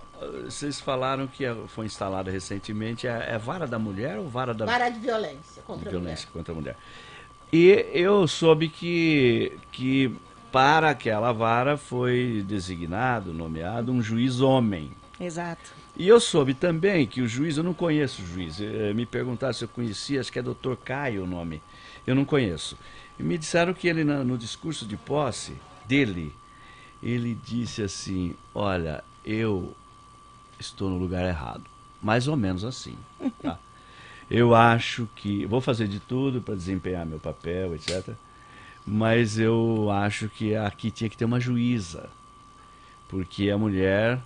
[0.45, 4.89] vocês falaram que foi instalada recentemente, é, é vara da mulher ou vara da Vara
[4.89, 6.76] de violência contra a violência contra a mulher?
[7.52, 10.16] E eu soube que, que
[10.52, 14.91] para aquela vara foi designado, nomeado um juiz homem.
[15.20, 15.74] Exato.
[15.95, 19.54] E eu soube também que o juiz, eu não conheço o juiz, eh, me perguntaram
[19.54, 21.62] se eu conhecia, acho que é doutor Caio o nome,
[22.08, 22.78] eu não conheço.
[23.20, 25.54] E me disseram que ele, no discurso de posse
[25.86, 26.34] dele,
[27.04, 29.76] ele disse assim: Olha, eu
[30.60, 31.64] estou no lugar errado.
[32.02, 32.95] Mais ou menos assim.
[33.41, 33.60] tá?
[34.34, 35.46] Eu acho que.
[35.46, 38.16] Vou fazer de tudo para desempenhar meu papel, etc.
[38.88, 42.10] Mas eu acho que aqui tinha que ter uma juíza.
[43.10, 44.22] Porque a mulher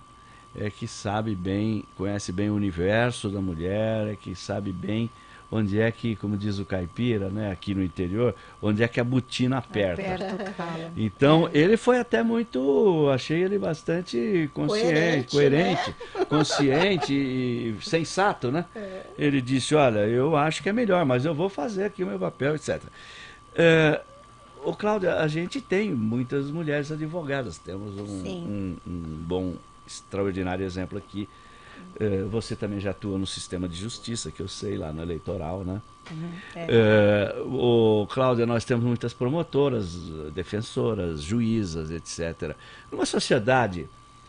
[0.54, 5.10] é que sabe bem, conhece bem o universo da mulher, é que sabe bem
[5.50, 9.04] onde é que, como diz o caipira, né, aqui no interior, onde é que a
[9.04, 10.02] botina aperta.
[10.56, 10.90] Calo.
[10.96, 15.96] Então, ele foi até muito, achei ele bastante consciente, Coerente, coerente,
[16.28, 18.64] consciente e sensato, né?
[19.18, 22.18] Ele disse, olha, eu acho que é melhor, mas eu vou fazer aqui o meu
[22.18, 22.82] papel, etc.
[23.54, 24.00] É,
[24.64, 29.54] ô Cláudia, a gente tem muitas mulheres advogadas, temos um, um, um bom,
[29.86, 31.28] extraordinário exemplo aqui.
[31.98, 35.64] É, você também já atua no sistema de justiça, que eu sei, lá no eleitoral,
[35.64, 35.80] né?
[36.54, 42.54] É, o Cláudia, nós temos muitas promotoras, eh, defensoras, juízas, etc.
[42.92, 43.88] Numa sociedade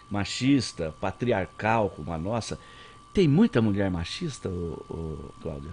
[0.10, 2.58] machista, patriarcal como a nossa,
[3.14, 5.72] tem muita mulher machista, ô, ô, Cláudia?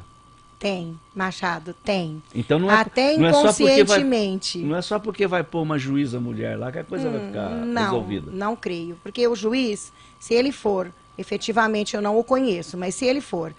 [0.59, 2.23] Tem, Machado, tem.
[2.35, 4.59] Então não é, Até não é só porque vai, inconscientemente.
[4.59, 7.51] não é só porque vai pôr uma juíza mulher lá que a coisa vai ficar
[7.51, 8.31] Hum, não, resolvida.
[8.31, 8.97] não creio.
[9.03, 13.55] Porque o juiz, se ele for, efetivamente eu não o conheço, mas se ele for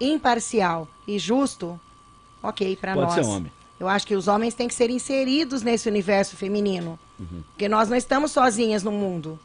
[0.00, 1.78] imparcial e justo,
[2.42, 3.26] ok para Pode nós.
[3.26, 3.52] ser homem.
[3.78, 6.98] Eu acho que os homens têm que ser inseridos nesse universo feminino.
[7.18, 7.42] Uhum.
[7.50, 9.38] Porque nós não estamos sozinhas no mundo,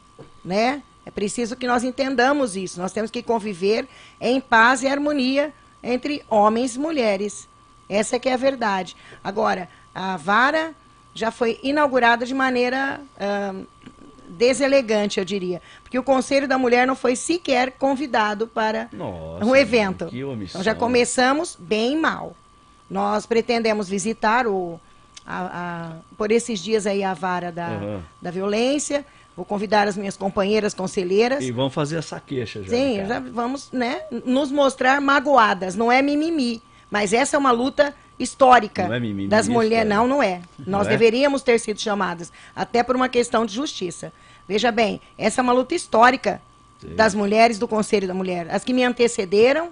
[0.44, 0.82] né?
[1.06, 2.80] É preciso que nós entendamos isso.
[2.80, 3.88] Nós temos que conviver
[4.20, 7.48] em paz e harmonia entre homens e mulheres.
[7.88, 8.96] Essa é que é a verdade.
[9.22, 10.74] Agora, a vara
[11.14, 13.64] já foi inaugurada de maneira ahn,
[14.28, 15.60] deselegante, eu diria.
[15.82, 20.06] Porque o Conselho da Mulher não foi sequer convidado para Nossa, um evento.
[20.06, 20.60] que omissão.
[20.60, 22.34] Então já começamos bem mal.
[22.88, 24.80] Nós pretendemos visitar o,
[25.26, 28.02] a- a- por esses dias aí a vara da, Aham.
[28.22, 29.04] da violência.
[29.36, 31.44] Vou convidar as minhas companheiras conselheiras.
[31.44, 32.70] E vão fazer essa queixa já.
[32.70, 33.08] Sim, cara.
[33.08, 35.74] já vamos né, nos mostrar magoadas.
[35.74, 36.62] Não é mimimi.
[36.90, 39.84] Mas essa é uma luta histórica Não é das é mulheres.
[39.84, 39.84] história.
[39.84, 40.42] Não, não é.
[40.66, 40.90] Nós é?
[40.90, 44.12] deveríamos ter sido chamadas, até por uma questão de justiça.
[44.48, 46.40] Veja bem, essa é uma luta histórica
[46.80, 46.94] Sim.
[46.94, 48.48] das mulheres do Conselho da Mulher.
[48.50, 49.70] As que me antecederam,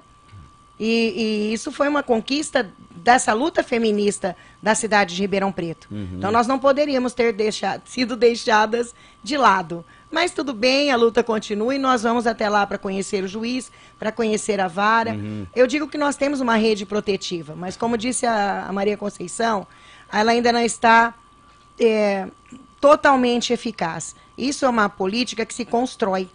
[0.78, 5.86] e, e isso foi uma conquista dessa luta feminista da cidade de Ribeirão Preto.
[5.90, 6.14] Uhum.
[6.16, 9.84] Então nós não poderíamos ter deixado, sido deixadas de lado.
[10.14, 13.70] Mas tudo bem, a luta continua e nós vamos até lá para conhecer o juiz,
[13.98, 15.10] para conhecer a vara.
[15.14, 15.44] Uhum.
[15.56, 19.66] Eu digo que nós temos uma rede protetiva, mas como disse a, a Maria Conceição,
[20.12, 21.12] ela ainda não está
[21.80, 22.28] é,
[22.80, 24.14] totalmente eficaz.
[24.38, 26.28] Isso é uma política que se constrói,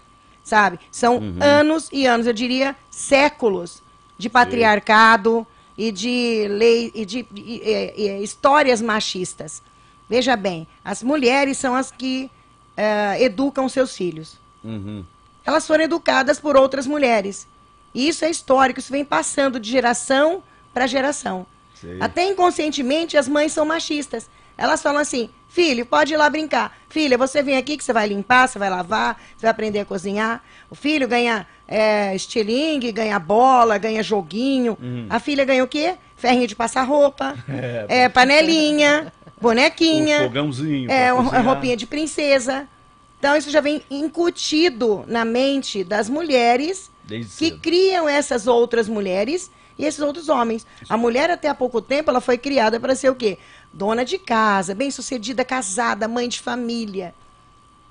[0.44, 0.78] sabe?
[0.92, 1.38] São Uhum.
[1.40, 3.82] anos e anos, eu diria séculos
[4.18, 7.62] de patriarcado e de lei e de e-
[7.96, 9.64] e- e histórias machistas.
[10.10, 12.30] Veja bem, as mulheres são as que
[12.80, 14.40] eh, educam seus filhos.
[14.64, 15.04] Uhum.
[15.46, 17.46] Elas foram educadas por outras mulheres.
[17.94, 20.42] E isso é histórico, isso vem passando de geração
[20.74, 21.46] para geração.
[21.76, 21.98] Sei.
[22.00, 24.30] Até inconscientemente as mães são machistas.
[24.58, 26.78] Elas falam assim: filho, pode ir lá brincar.
[26.88, 29.86] Filha, você vem aqui que você vai limpar, você vai lavar, você vai aprender a
[29.86, 30.42] cozinhar.
[30.70, 34.78] O filho ganha é, estilingue, ganha bola, ganha joguinho.
[35.10, 35.96] A filha ganha o quê?
[36.16, 37.36] Ferrinho de passar roupa,
[37.88, 39.12] é, panelinha,
[39.42, 40.22] bonequinha.
[40.22, 40.92] O fogãozinho.
[40.92, 42.68] É, uma roupinha de princesa.
[43.20, 46.90] Então, isso já vem incutido na mente das mulheres
[47.38, 50.66] que criam essas outras mulheres e esses outros homens.
[50.88, 53.38] A mulher, até há pouco tempo, ela foi criada para ser o quê?
[53.74, 57.14] Dona de casa, bem-sucedida, casada, mãe de família.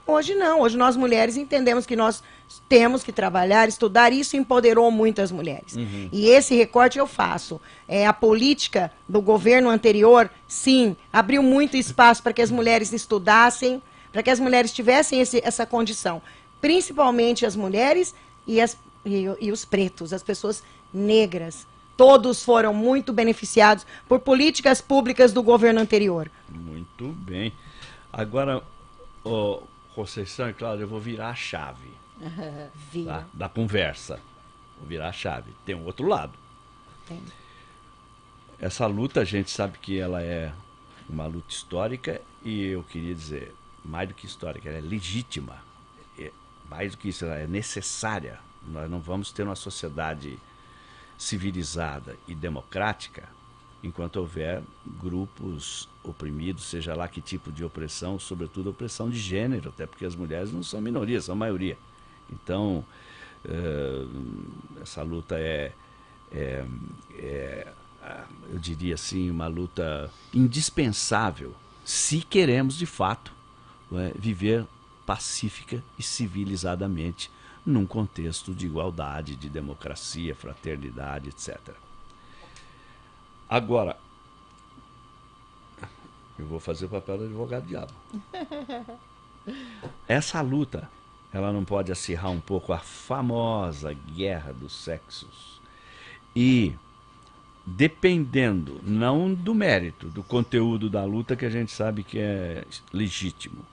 [0.07, 0.62] Hoje não.
[0.62, 2.22] Hoje nós mulheres entendemos que nós
[2.68, 4.12] temos que trabalhar, estudar.
[4.12, 5.76] Isso empoderou muito as mulheres.
[6.12, 7.61] E esse recorte eu faço.
[7.86, 13.82] É, a política do governo anterior, sim, abriu muito espaço para que as mulheres estudassem,
[14.12, 16.22] para que as mulheres tivessem esse- essa condição.
[16.61, 18.14] Principalmente as mulheres
[18.46, 21.66] e, as- e- e os pretos, as pessoas negras.
[21.96, 26.30] Todos foram muito beneficiados por políticas públicas do governo anterior.
[26.49, 27.53] Muito bem.
[28.12, 28.62] Agora,
[29.24, 29.61] ô,
[29.94, 31.88] Conceição e Cláudia, eu vou virar a chave
[32.91, 33.12] Vira.
[33.12, 33.27] tá?
[33.33, 34.21] da conversa.
[34.79, 35.53] Vou virar a chave.
[35.64, 36.33] Tem um outro lado.
[37.07, 37.21] Tem.
[38.59, 40.53] Essa luta, a gente sabe que ela é
[41.09, 43.55] uma luta histórica e eu queria dizer,
[43.85, 45.62] mais do que histórica, ela é legítima.
[46.19, 46.33] É,
[46.69, 48.39] mais do que isso, ela é necessária.
[48.66, 50.39] Nós não vamos ter uma sociedade
[51.16, 53.29] civilizada e democrática
[53.83, 59.87] enquanto houver grupos oprimidos, seja lá que tipo de opressão, sobretudo opressão de gênero, até
[59.87, 61.77] porque as mulheres não são minoria, são maioria.
[62.33, 62.85] Então,
[63.45, 64.07] eh,
[64.83, 65.72] essa luta é,
[66.33, 66.64] é,
[67.14, 67.72] é,
[68.51, 71.55] eu diria assim, uma luta indispensável
[71.85, 73.33] se queremos de fato
[73.93, 74.66] é, viver
[75.07, 77.31] pacífica e civilizadamente
[77.64, 81.59] num contexto de igualdade, de democracia, fraternidade, etc.
[83.49, 83.99] Agora,
[86.39, 87.93] eu vou fazer o papel do advogado diabo.
[90.07, 90.91] Essa luta,
[91.39, 95.61] ela não pode acirrar um pouco a famosa guerra dos sexos.
[96.34, 96.74] E
[97.64, 103.64] dependendo não do mérito, do conteúdo da luta que a gente sabe que é legítimo,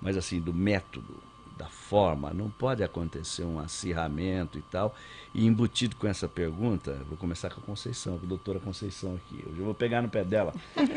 [0.00, 1.14] mas assim do método,
[1.60, 4.94] da forma, não pode acontecer um acirramento e tal.
[5.34, 9.44] E embutido com essa pergunta, vou começar com a Conceição, com a doutora Conceição aqui.
[9.46, 10.54] Hoje eu vou pegar no pé dela,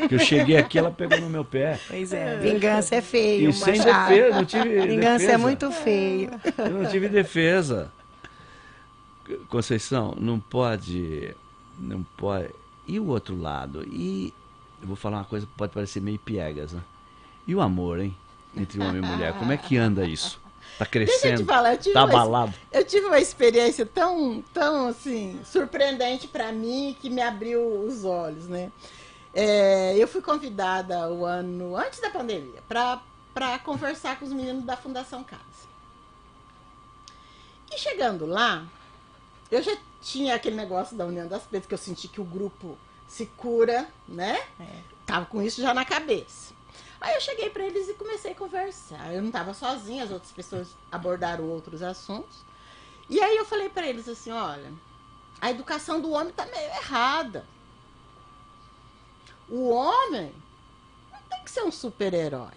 [0.08, 1.78] que eu cheguei aqui, ela pegou no meu pé.
[1.86, 5.32] Pois é, vingança é feio, E sem defesa, não tive Vingança defesa.
[5.32, 6.30] é muito feio.
[6.56, 7.92] Eu não tive defesa.
[9.48, 11.34] Conceição, não pode.
[11.78, 12.48] Não pode.
[12.88, 13.84] E o outro lado?
[13.86, 14.32] E.
[14.80, 16.80] Eu vou falar uma coisa que pode parecer meio piegas, né?
[17.46, 18.14] E o amor, hein?
[18.56, 19.32] Entre homem e mulher.
[19.34, 20.38] Como é que anda isso?
[20.78, 21.42] Tá Deixa eu crescendo?
[21.42, 22.54] te falar, eu tive, tá uma, abalado?
[22.72, 28.48] eu tive uma experiência tão, tão assim, surpreendente pra mim que me abriu os olhos,
[28.48, 28.72] né?
[29.32, 33.00] É, eu fui convidada o ano antes da pandemia pra
[33.34, 35.42] para conversar com os meninos da Fundação Casa.
[37.70, 38.64] E chegando lá,
[39.50, 42.78] eu já tinha aquele negócio da União das Pretas que eu senti que o grupo
[43.08, 44.40] se cura, né?
[45.04, 46.53] Tava com isso já na cabeça.
[47.04, 49.12] Aí eu cheguei pra eles e comecei a conversar.
[49.12, 52.38] Eu não tava sozinha, as outras pessoas abordaram outros assuntos.
[53.10, 54.72] E aí eu falei pra eles assim, olha,
[55.38, 57.46] a educação do homem tá meio errada.
[59.50, 60.34] O homem
[61.12, 62.56] não tem que ser um super-herói.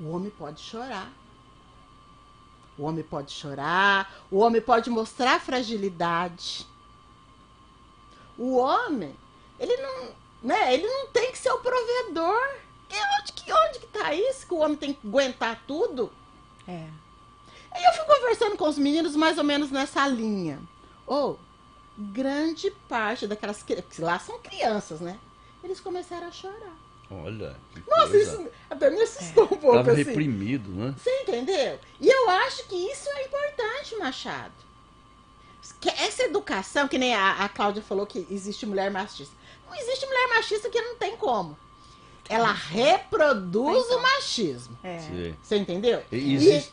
[0.00, 1.12] O homem pode chorar.
[2.78, 6.66] O homem pode chorar, o homem pode mostrar fragilidade.
[8.38, 9.14] O homem,
[9.58, 12.69] ele não, né, ele não tem que ser o provedor.
[12.90, 14.46] E onde que, onde que tá isso?
[14.46, 16.12] Que o homem tem que aguentar tudo?
[16.66, 16.86] É.
[17.72, 20.60] Aí eu fui conversando com os meninos mais ou menos nessa linha.
[21.06, 21.38] Ou,
[21.96, 25.18] grande parte daquelas crianças, lá são crianças, né?
[25.62, 26.76] Eles começaram a chorar.
[27.10, 27.56] Olha.
[27.74, 28.18] que Nossa, coisa.
[28.18, 30.04] isso até me assustou um pouco, Tava assim.
[30.04, 30.94] reprimido, né?
[30.96, 31.78] Você entendeu?
[32.00, 34.52] E eu acho que isso é importante, Machado.
[35.80, 39.34] Que essa educação, que nem a, a Cláudia falou que existe mulher machista.
[39.66, 41.56] Não existe mulher machista que não tem como.
[42.30, 44.78] Ela reproduz o machismo.
[44.84, 45.32] É.
[45.42, 46.02] Você entendeu?
[46.12, 46.64] E E-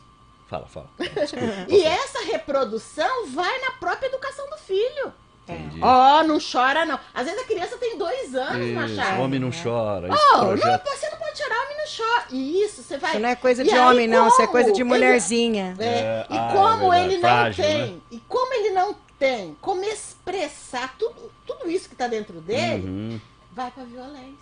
[0.47, 0.89] Fala, fala.
[1.67, 5.11] E essa reprodução vai na própria educação do filho.
[5.43, 5.79] Entendi.
[5.81, 6.99] Ó, não chora não.
[7.13, 9.21] Às vezes a criança tem dois anos, Machado.
[9.21, 10.09] homem não chora.
[10.09, 12.25] Oh, esse não, projeto- você não pode chorar, homem não chora.
[12.31, 13.11] Isso, você vai.
[13.11, 14.27] Isso não é coisa E de aí, homem, não.
[14.27, 15.75] Isso é como coisa de ele- mulherzinha.
[15.79, 17.97] É, É, e ah, é como ele não frágil, tem, né?
[18.11, 23.21] e como ele não tem como expressar tudo, tudo isso que tá dentro dele, Uhum.
[23.53, 24.37] vai pra violência.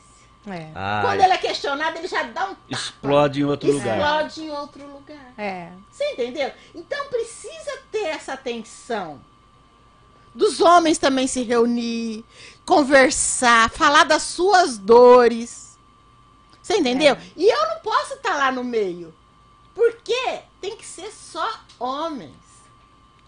[0.48, 0.70] É.
[0.76, 2.60] Ah, Quando ele é questionado, ele já dá um tapa.
[2.70, 3.98] explode em outro lugar.
[3.98, 5.34] Explode em outro lugar.
[5.38, 5.72] É.
[5.92, 6.52] Você entendeu?
[6.74, 9.20] Então precisa ter essa atenção.
[10.34, 12.24] Dos homens também se reunir,
[12.66, 15.78] conversar, falar das suas dores.
[16.62, 17.16] Você entendeu?
[17.16, 17.22] É.
[17.38, 19.14] E eu não posso estar lá no meio.
[19.74, 21.48] Porque tem que ser só
[21.80, 22.34] homens.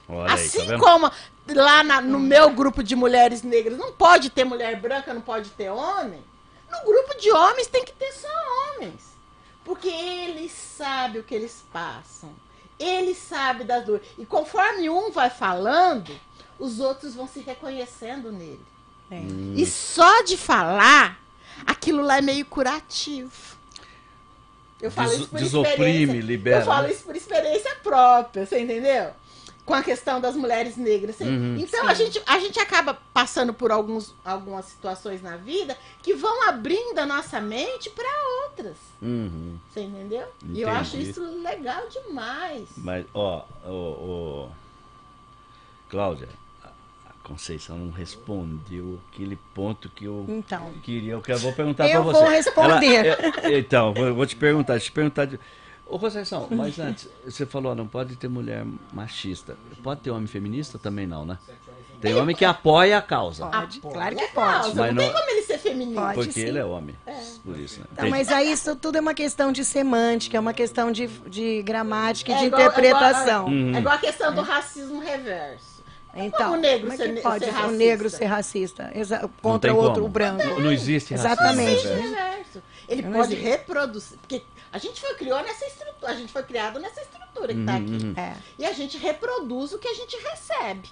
[0.09, 1.11] Olha aí, tá assim como
[1.53, 5.49] lá na- no meu grupo de mulheres negras não pode ter mulher branca, não pode
[5.51, 6.23] ter homem.
[6.71, 8.27] No grupo de homens tem que ter só
[8.75, 9.01] homens.
[9.63, 12.31] Porque eles sabem o que eles passam.
[12.79, 14.05] Eles sabem das dores.
[14.17, 16.11] E conforme um vai falando,
[16.59, 18.61] os outros vão se reconhecendo nele.
[19.11, 19.19] é.
[19.55, 21.19] E só de falar,
[21.65, 23.31] aquilo lá é meio curativo.
[24.79, 25.71] Eu falo Des- isso por desoprime,
[26.03, 26.21] experiência.
[26.21, 26.91] libera, Eu falo né?
[26.93, 29.11] isso por experiência própria, você entendeu?
[29.67, 31.15] Com a questão das mulheres negras.
[31.15, 31.27] assim.
[31.29, 31.57] Uhum.
[31.59, 36.47] Então a gente, a gente acaba passando por alguns, algumas situações na vida que vão
[36.47, 38.07] abrindo a nossa mente para
[38.45, 38.77] outras.
[39.01, 39.57] Uhum.
[39.69, 40.25] Você entendeu?
[40.53, 41.11] E eu acho Entendi.
[41.11, 42.63] isso legal demais.
[42.77, 44.47] Mas, ó, ó, ó,
[45.89, 46.29] Cláudia,
[47.23, 50.71] Conceição não respondeu aquele ponto que eu Então.
[50.81, 51.11] queria.
[51.27, 52.19] Eu vou perguntar Eu pra você.
[52.21, 53.05] vou responder.
[53.05, 55.25] Ela- é, então, vou, vou te perguntar, deixa eu te perguntar.
[55.25, 55.37] De...
[55.89, 59.55] Ô, Conceição, mas antes, você falou, não pode ter mulher machista.
[59.81, 60.77] Pode ter homem feminista?
[60.77, 61.37] Também não, né?
[62.01, 63.47] Tem homem que apoia a causa.
[63.47, 64.75] Pode, claro que É pode.
[64.75, 65.95] Mas não, tem não- como ele ser feminino.
[65.99, 66.13] Pode.
[66.15, 66.41] Porque sim.
[66.41, 66.95] ele é homem.
[67.43, 67.85] Por isso, né?
[67.95, 68.09] Tá, Entendi.
[68.11, 72.31] mas aí isso tudo é uma questão de semântica, é uma questão de, de gramática
[72.31, 73.45] e É de igual- é igual- interpretação.
[73.47, 73.75] Uhum.
[73.75, 75.77] É igual a questão do racismo reverso.
[76.13, 79.21] Então, Como o negro como é ser que pode ser o negro ser racista Exa-
[79.21, 80.05] Não contra o outro, como.
[80.07, 80.43] o branco?
[80.45, 81.87] Não, não existe racismo Exatamente.
[81.87, 82.01] reverso.
[82.09, 82.63] Reverso.
[82.89, 83.49] Ele Não pode existe.
[83.49, 84.17] reproduzir.
[84.19, 84.41] Porque
[84.71, 87.95] a gente foi criou nessa estrutura, a gente foi criado nessa estrutura que tá Uhum,
[87.95, 88.05] aqui.
[88.05, 88.13] uhum.
[88.17, 90.89] É, E a gente reproduz o que a gente recebe.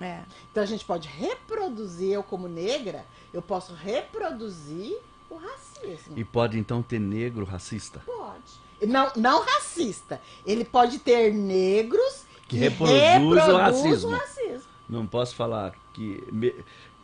[0.00, 0.22] é.
[0.50, 4.96] Então a gente pode reproduzir, eu como negra, eu posso reproduzir
[5.30, 6.16] o racismo.
[6.18, 8.00] E pode então ter negro racista.
[8.04, 8.62] Pode.
[8.86, 10.20] Não, não racista.
[10.44, 14.08] Ele pode ter negros Que que, reproduz o racismo.
[14.10, 14.62] o racismo.
[14.88, 16.54] Não posso falar que me-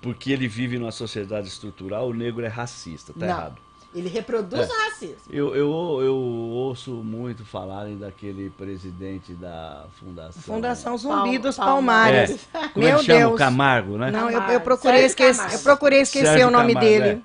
[0.02, 3.26] porque ele vive numa sociedade estrutural, o negro é racista, tá Não.
[3.28, 3.58] errado.
[3.94, 4.72] Ele reproduz É.
[4.72, 5.16] o racismo.
[5.30, 10.42] Eu, eu, eu ouço muito falarem daquele presidente da Fundação.
[10.42, 12.42] Fundação Zumbi Pal- dos Palmares.
[12.44, 12.48] Palmares.
[12.54, 12.68] É.
[12.74, 13.02] Como é Meu?
[13.04, 13.32] Deus.
[13.32, 14.10] O Camargo, né?
[14.10, 17.08] Não, eu, eu procurei esquecer, eu procurei esquecer Sérgio o nome Camargo, dele.
[17.08, 17.20] é.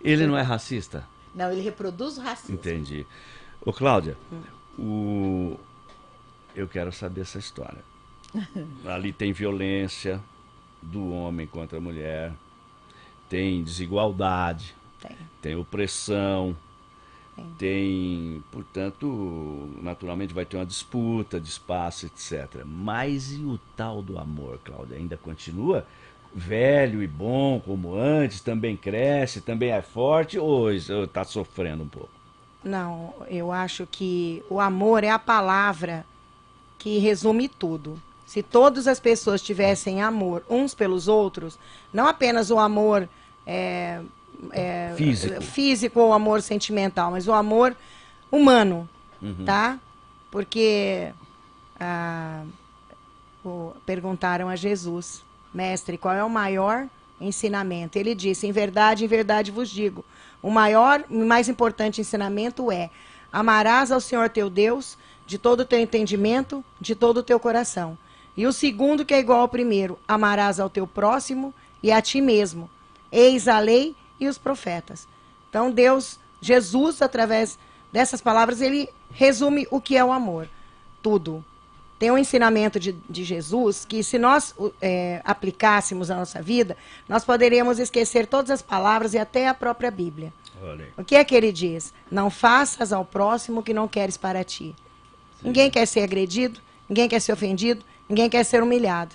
[0.00, 1.06] Ele não é racista?
[1.34, 2.54] Não, ele reproduz o racismo.
[2.56, 3.06] Entendi.
[3.64, 4.16] Ô, Cláudia,
[4.78, 5.56] o...
[6.54, 7.82] eu quero saber essa história.
[8.86, 10.20] Ali tem violência
[10.82, 12.32] do homem contra a mulher,
[13.28, 15.16] tem desigualdade, Tem.
[15.40, 16.56] tem opressão,
[17.36, 17.46] Tem.
[17.58, 22.62] tem, portanto, naturalmente vai ter uma disputa de espaço, etc.
[22.64, 24.96] Mas e o tal do amor, Cláudia?
[24.96, 25.86] Ainda continua
[26.34, 28.40] velho e bom como antes?
[28.40, 32.10] Também cresce, também é forte ou está sofrendo um pouco?
[32.62, 36.04] Não, eu acho que o amor é a palavra
[36.78, 38.00] que resume tudo.
[38.26, 41.58] Se todas as pessoas tivessem amor uns pelos outros,
[41.92, 43.08] não apenas o amor
[43.46, 44.02] é,
[44.52, 45.42] é, Físico.
[45.42, 47.76] físico ou amor sentimental, mas o amor
[48.30, 48.88] humano,
[49.20, 49.44] Uhum.
[49.44, 49.78] tá?
[50.30, 51.10] Porque
[51.80, 52.42] ah,
[53.44, 55.22] o- perguntaram a Jesus,
[55.52, 56.86] mestre, qual é o maior
[57.20, 57.98] ensinamento?
[57.98, 60.04] Ele disse, em verdade, em verdade vos digo,
[60.42, 62.90] o maior e mais importante ensinamento é,
[63.32, 67.98] amarás ao Senhor teu Deus de todo o teu entendimento, de todo o teu coração.
[68.36, 72.20] E o segundo, que é igual ao primeiro, amarás ao teu próximo e a ti
[72.20, 72.70] mesmo.
[73.10, 75.06] Eis a lei e os profetas.
[75.48, 77.58] Então, Deus, Jesus, através
[77.92, 80.48] dessas palavras, ele resume o que é o amor.
[81.02, 81.44] Tudo.
[81.98, 86.76] Tem um ensinamento de, de Jesus que, se nós é, aplicássemos na nossa vida,
[87.08, 90.32] nós poderíamos esquecer todas as palavras e até a própria Bíblia.
[90.62, 90.88] Olha.
[90.96, 91.92] O que é que ele diz?
[92.10, 94.74] Não faças ao próximo o que não queres para ti.
[95.42, 99.14] Ninguém quer ser agredido, ninguém quer ser ofendido, ninguém quer ser humilhado.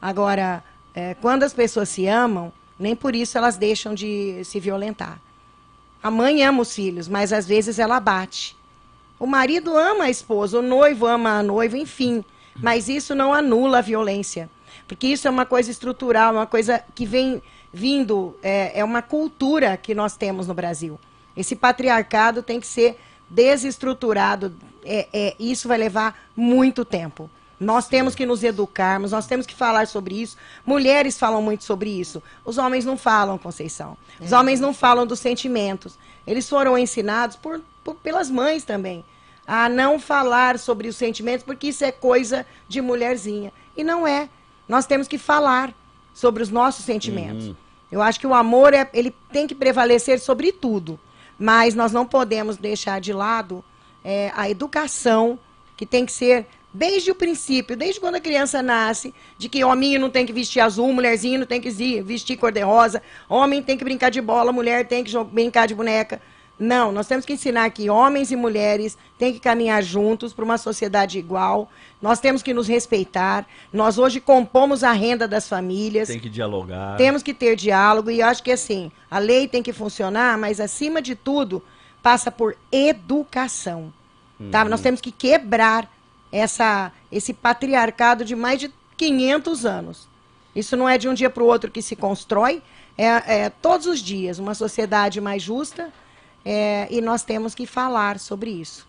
[0.00, 0.62] Agora,
[0.94, 5.20] é, quando as pessoas se amam, nem por isso elas deixam de se violentar.
[6.02, 8.56] A mãe ama os filhos, mas às vezes ela bate.
[9.18, 12.24] O marido ama a esposa, o noivo ama a noiva, enfim.
[12.56, 14.48] Mas isso não anula a violência.
[14.88, 19.76] Porque isso é uma coisa estrutural, uma coisa que vem vindo, é, é uma cultura
[19.76, 20.98] que nós temos no Brasil.
[21.36, 24.52] Esse patriarcado tem que ser desestruturado,
[24.84, 27.30] é, é, isso vai levar muito tempo.
[27.60, 30.36] Nós temos que nos educarmos, nós temos que falar sobre isso.
[30.64, 32.22] Mulheres falam muito sobre isso.
[32.42, 33.98] Os homens não falam, Conceição.
[34.18, 34.38] Os é.
[34.38, 35.98] homens não falam dos sentimentos.
[36.26, 39.04] Eles foram ensinados por, por, pelas mães também
[39.46, 43.52] a não falar sobre os sentimentos, porque isso é coisa de mulherzinha.
[43.76, 44.28] E não é.
[44.68, 45.74] Nós temos que falar
[46.14, 47.48] sobre os nossos sentimentos.
[47.48, 47.56] Uhum.
[47.90, 51.00] Eu acho que o amor é, ele tem que prevalecer sobre tudo.
[51.36, 53.64] Mas nós não podemos deixar de lado
[54.04, 55.36] é, a educação,
[55.76, 59.98] que tem que ser desde o princípio, desde quando a criança nasce, de que homem
[59.98, 61.70] não tem que vestir azul, mulherzinho não tem que
[62.02, 66.20] vestir cor-de-rosa, homem tem que brincar de bola, mulher tem que brincar de boneca.
[66.60, 70.58] Não, nós temos que ensinar que homens e mulheres têm que caminhar juntos para uma
[70.58, 71.70] sociedade igual.
[72.02, 73.46] Nós temos que nos respeitar.
[73.72, 76.08] Nós hoje compomos a renda das famílias.
[76.08, 76.98] Tem que dialogar.
[76.98, 81.00] Temos que ter diálogo e acho que assim, a lei tem que funcionar, mas acima
[81.00, 81.62] de tudo,
[82.02, 83.90] passa por educação.
[84.38, 84.50] Uhum.
[84.50, 84.62] Tá?
[84.66, 85.90] Nós temos que quebrar
[86.32, 90.08] essa, esse patriarcado de mais de 500 anos.
[90.54, 92.62] Isso não é de um dia para o outro que se constrói,
[92.98, 95.92] é, é, todos os dias uma sociedade mais justa
[96.44, 98.86] é, e nós temos que falar sobre isso.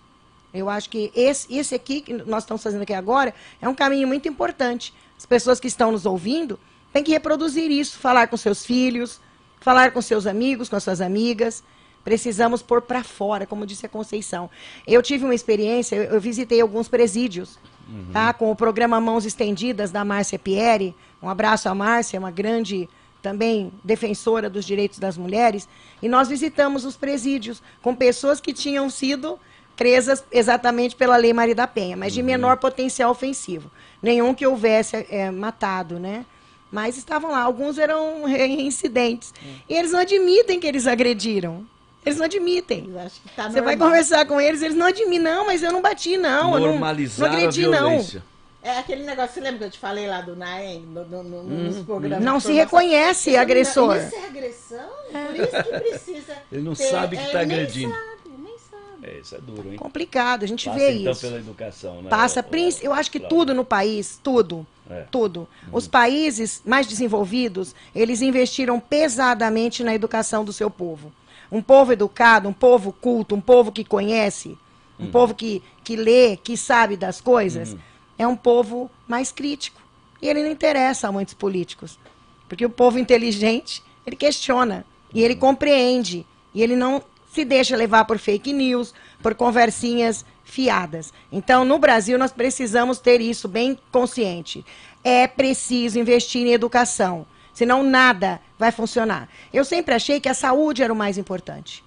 [0.54, 4.08] Eu acho que esse, esse aqui que nós estamos fazendo aqui agora é um caminho
[4.08, 4.94] muito importante.
[5.18, 6.60] As pessoas que estão nos ouvindo
[6.92, 9.22] têm que reproduzir isso, falar com seus filhos,
[9.62, 11.64] falar com seus amigos, com suas amigas.
[12.04, 14.50] Precisamos pôr para fora, como disse a Conceição.
[14.88, 18.08] Eu tive uma experiência, eu, eu visitei alguns presídios, uhum.
[18.12, 18.34] tá?
[18.34, 20.96] Com o programa Mãos Estendidas da Márcia Pieri.
[21.22, 22.90] Um abraço à Márcia, uma grande
[23.22, 25.70] também defensora dos direitos das mulheres.
[26.02, 29.40] E nós visitamos os presídios com pessoas que tinham sido
[29.78, 32.26] presas exatamente pela Lei Maria da Penha, mas de uhum.
[32.26, 33.72] menor potencial ofensivo.
[34.02, 36.26] Nenhum que houvesse é, matado, né?
[36.72, 39.34] Mas estavam lá, alguns eram reincidentes.
[39.44, 39.56] Uhum.
[39.70, 41.66] E eles não admitem que eles agrediram.
[42.06, 42.92] Eles não admitem.
[43.36, 46.60] Tá Você vai conversar com eles, eles não admitem, não, mas eu não bati, não.
[46.60, 48.22] Normalizar eu não, não agredi, não.
[48.64, 51.40] É aquele negócio, você lembra que eu te falei lá do Naem, no, no, no,
[51.40, 52.24] hum, nos programas?
[52.24, 53.98] Não se reconhece agressor.
[53.98, 54.90] Isso é agressão?
[55.12, 56.38] Por isso que precisa.
[56.52, 57.92] Ele não ter, sabe que está é, agredindo.
[57.92, 59.18] Nem sabe, nem sabe.
[59.18, 59.78] É, isso é duro, hein?
[59.78, 61.22] Complicado, a gente Passa, vê então, isso.
[61.22, 62.10] pela educação, né?
[62.10, 62.46] Passa,
[62.84, 65.06] eu acho que tudo no país, tudo, é.
[65.10, 65.48] tudo.
[65.64, 65.70] Hum.
[65.74, 71.12] Os países mais desenvolvidos, eles investiram pesadamente na educação do seu povo
[71.52, 74.58] um povo educado, um povo culto, um povo que conhece,
[75.00, 75.12] um uhum.
[75.12, 77.80] povo que, que lê, que sabe das coisas, uhum.
[78.18, 79.82] é um povo mais crítico.
[80.22, 82.00] E ele não interessa a muitos políticos.
[82.48, 88.06] Porque o povo inteligente, ele questiona, e ele compreende, e ele não se deixa levar
[88.06, 91.14] por fake news, por conversinhas fiadas.
[91.32, 94.66] Então, no Brasil, nós precisamos ter isso bem consciente.
[95.04, 97.26] É preciso investir em educação.
[97.54, 99.28] Senão nada vai funcionar.
[99.54, 101.84] Eu sempre achei que a saúde era o mais importante.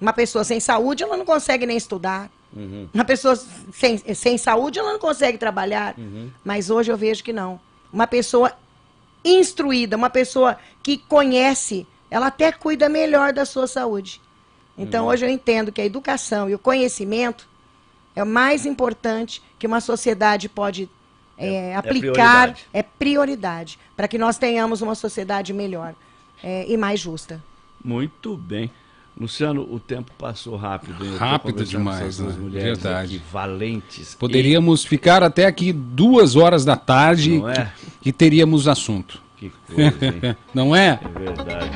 [0.00, 2.30] Uma pessoa sem saúde, ela não consegue nem estudar.
[2.54, 2.88] Uhum.
[2.92, 3.36] Uma pessoa
[3.72, 5.94] sem, sem saúde, ela não consegue trabalhar.
[5.98, 6.30] Uhum.
[6.44, 7.60] Mas hoje eu vejo que não.
[7.92, 8.52] Uma pessoa
[9.24, 14.20] instruída, uma pessoa que conhece, ela até cuida melhor da sua saúde.
[14.76, 15.10] Então uhum.
[15.10, 17.48] hoje eu entendo que a educação e o conhecimento
[18.16, 20.88] é o mais importante que uma sociedade pode
[21.40, 25.94] é, é, é, aplicar é prioridade para que nós tenhamos uma sociedade melhor
[26.42, 27.42] é, e mais justa.
[27.82, 28.70] Muito bem.
[29.18, 31.04] Luciano, o tempo passou rápido.
[31.04, 31.16] Hein?
[31.16, 32.34] Rápido demais, né?
[32.50, 33.20] Verdade.
[33.30, 34.14] valentes.
[34.14, 34.88] Poderíamos e...
[34.88, 37.72] ficar até aqui duas horas da tarde Não é?
[38.00, 39.20] que, teríamos assunto.
[39.36, 40.36] Que coisa, hein?
[40.54, 41.00] Não é?
[41.02, 41.70] É verdade.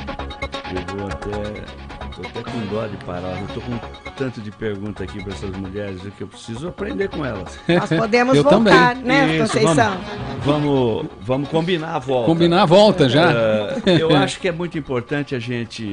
[0.74, 3.40] Eu vou até Tô até com dó de parar.
[3.40, 3.76] Eu tô com
[4.16, 7.58] tanto de pergunta aqui para essas mulheres que eu preciso aprender com elas.
[7.68, 9.04] Nós podemos eu voltar, também.
[9.04, 9.98] né, Isso, Conceição?
[10.44, 12.26] Vamos, vamos, vamos, combinar a volta.
[12.26, 13.32] Combinar a volta já?
[13.32, 15.84] Uh, eu acho que é muito importante a gente,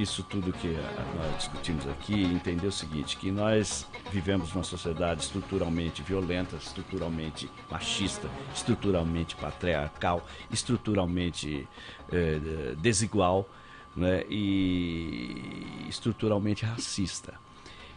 [0.00, 0.68] isso tudo que
[1.16, 8.28] nós discutimos aqui, entender o seguinte, que nós vivemos numa sociedade estruturalmente violenta, estruturalmente machista,
[8.54, 11.66] estruturalmente patriarcal, estruturalmente
[12.12, 12.38] eh,
[12.78, 13.48] desigual
[13.96, 17.34] né, e estruturalmente racista.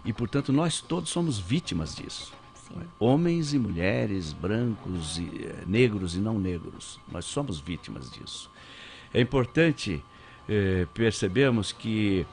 [0.05, 2.33] E, portanto, nós todos somos vítimas disso.
[2.73, 2.85] Né?
[2.99, 6.99] Homens e mulheres, brancos, e, eh, negros e não negros.
[7.11, 8.49] Nós somos vítimas disso.
[9.13, 10.03] É importante
[10.47, 12.25] eh, percebermos que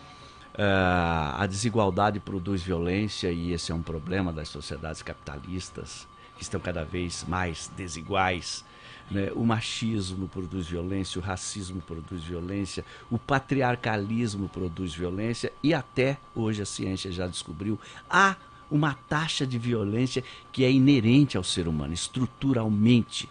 [0.56, 6.60] uh, a desigualdade produz violência e esse é um problema das sociedades capitalistas que estão
[6.60, 8.64] cada vez mais desiguais
[9.10, 9.30] né?
[9.34, 16.62] O machismo produz violência, o racismo produz violência, o patriarcalismo produz violência e até hoje
[16.62, 17.78] a ciência já descobriu
[18.10, 18.36] há
[18.70, 23.28] uma taxa de violência que é inerente ao ser humano, estruturalmente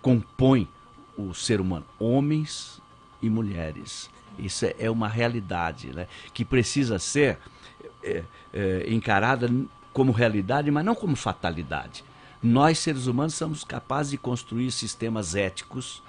[0.00, 0.68] compõe
[1.16, 2.80] o ser humano, homens
[3.20, 4.10] e mulheres.
[4.38, 6.08] Isso é, é uma realidade né?
[6.32, 7.38] que precisa ser
[8.02, 9.48] é, é, encarada
[9.92, 12.02] como realidade, mas não como fatalidade.
[12.44, 16.02] Nós, seres humanos, somos capazes de construir sistemas éticos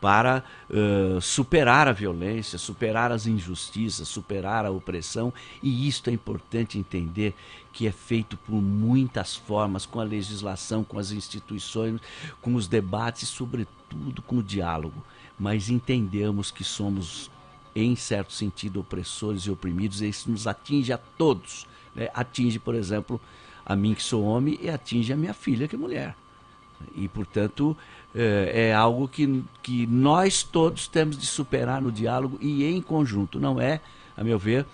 [0.00, 5.30] para uh, superar a violência, superar as injustiças, superar a opressão,
[5.62, 7.34] e isto é importante entender
[7.70, 12.00] que é feito por muitas formas, com a legislação, com as instituições,
[12.40, 15.04] com os debates e, sobretudo, com o diálogo.
[15.38, 17.30] Mas entendemos que somos,
[17.76, 21.66] em certo sentido, opressores e oprimidos, e isso nos atinge a todos.
[21.94, 22.08] Né?
[22.14, 23.20] Atinge, por exemplo,
[23.64, 26.14] a mim que sou homem e atinge a minha filha que é mulher.
[26.94, 27.76] E, portanto,
[28.14, 33.40] é, é, algo que, que nós todos temos de superar no diálogo e em conjunto.
[33.40, 33.80] Não é,
[34.16, 34.66] a meu ver,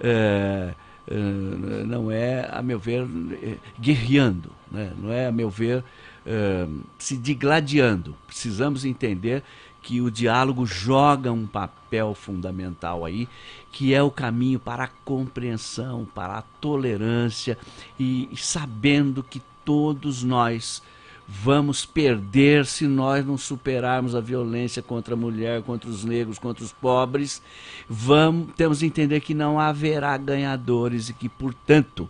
[0.00, 0.74] é,
[1.06, 1.14] é,
[1.84, 3.06] não é, a meu ver,
[3.78, 4.92] guerreando, né?
[4.98, 5.84] não é, a meu ver,
[6.98, 8.14] se digladiando.
[8.26, 9.42] Precisamos entender
[9.88, 13.26] que o diálogo joga um papel fundamental aí,
[13.72, 17.56] que é o caminho para a compreensão, para a tolerância
[17.98, 20.82] e sabendo que todos nós
[21.26, 26.62] vamos perder se nós não superarmos a violência contra a mulher, contra os negros, contra
[26.62, 27.40] os pobres.
[27.88, 32.06] Vamos, temos que entender que não haverá ganhadores e que, portanto,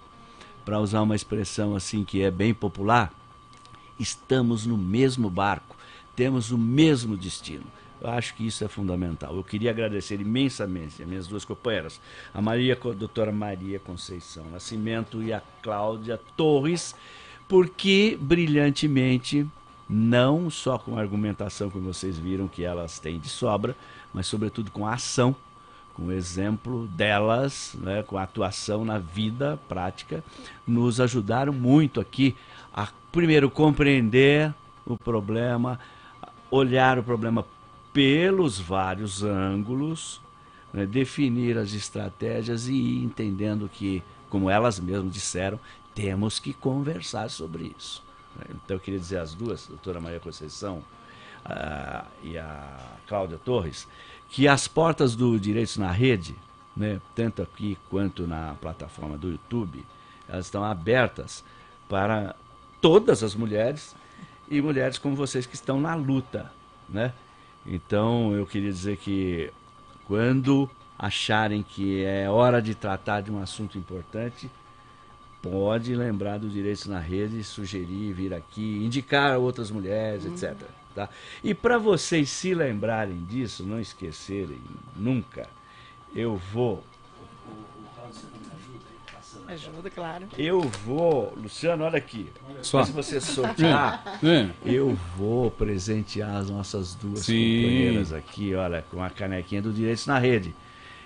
[0.64, 3.12] para usar uma expressão assim que é bem popular,
[4.00, 5.77] estamos no mesmo barco,
[6.18, 7.62] temos o mesmo destino.
[8.00, 9.36] Eu acho que isso é fundamental.
[9.36, 12.00] Eu queria agradecer imensamente as minhas duas companheiras,
[12.34, 16.92] a Maria, a doutora Maria Conceição Nascimento e a Cláudia Torres,
[17.46, 19.46] porque brilhantemente,
[19.88, 23.76] não só com a argumentação que vocês viram que elas têm de sobra,
[24.12, 25.36] mas sobretudo com a ação,
[25.94, 30.24] com o exemplo delas, né, com a atuação na vida prática,
[30.66, 32.34] nos ajudaram muito aqui
[32.74, 34.52] a primeiro compreender
[34.84, 35.78] o problema,
[36.50, 37.44] olhar o problema
[37.92, 40.20] pelos vários ângulos,
[40.72, 45.58] né, definir as estratégias e ir entendendo que, como elas mesmas disseram,
[45.94, 48.02] temos que conversar sobre isso.
[48.36, 48.44] Né.
[48.50, 50.82] Então eu queria dizer às duas, a doutora Maria Conceição
[51.44, 53.88] uh, e a Cláudia Torres,
[54.28, 56.36] que as portas do Direitos na Rede,
[56.76, 59.84] né, tanto aqui quanto na plataforma do YouTube,
[60.28, 61.42] elas estão abertas
[61.88, 62.36] para
[62.80, 63.96] todas as mulheres
[64.50, 66.50] e mulheres como vocês que estão na luta,
[66.88, 67.12] né?
[67.66, 69.52] Então eu queria dizer que
[70.06, 74.50] quando acharem que é hora de tratar de um assunto importante,
[75.42, 80.32] pode lembrar do Direitos na Rede, sugerir, vir aqui, indicar outras mulheres, uhum.
[80.32, 80.56] etc.
[80.94, 81.08] Tá?
[81.44, 84.60] E para vocês se lembrarem disso, não esquecerem
[84.96, 85.48] nunca,
[86.14, 86.82] eu vou
[89.48, 90.26] Ajuda, claro.
[90.36, 92.30] Eu vou, Luciano, olha aqui.
[92.60, 92.84] Só.
[92.84, 94.20] Se você sortear,
[94.64, 97.62] eu vou presentear as nossas duas Sim.
[97.62, 100.54] companheiras aqui, olha, com a canequinha do Direitos na Rede.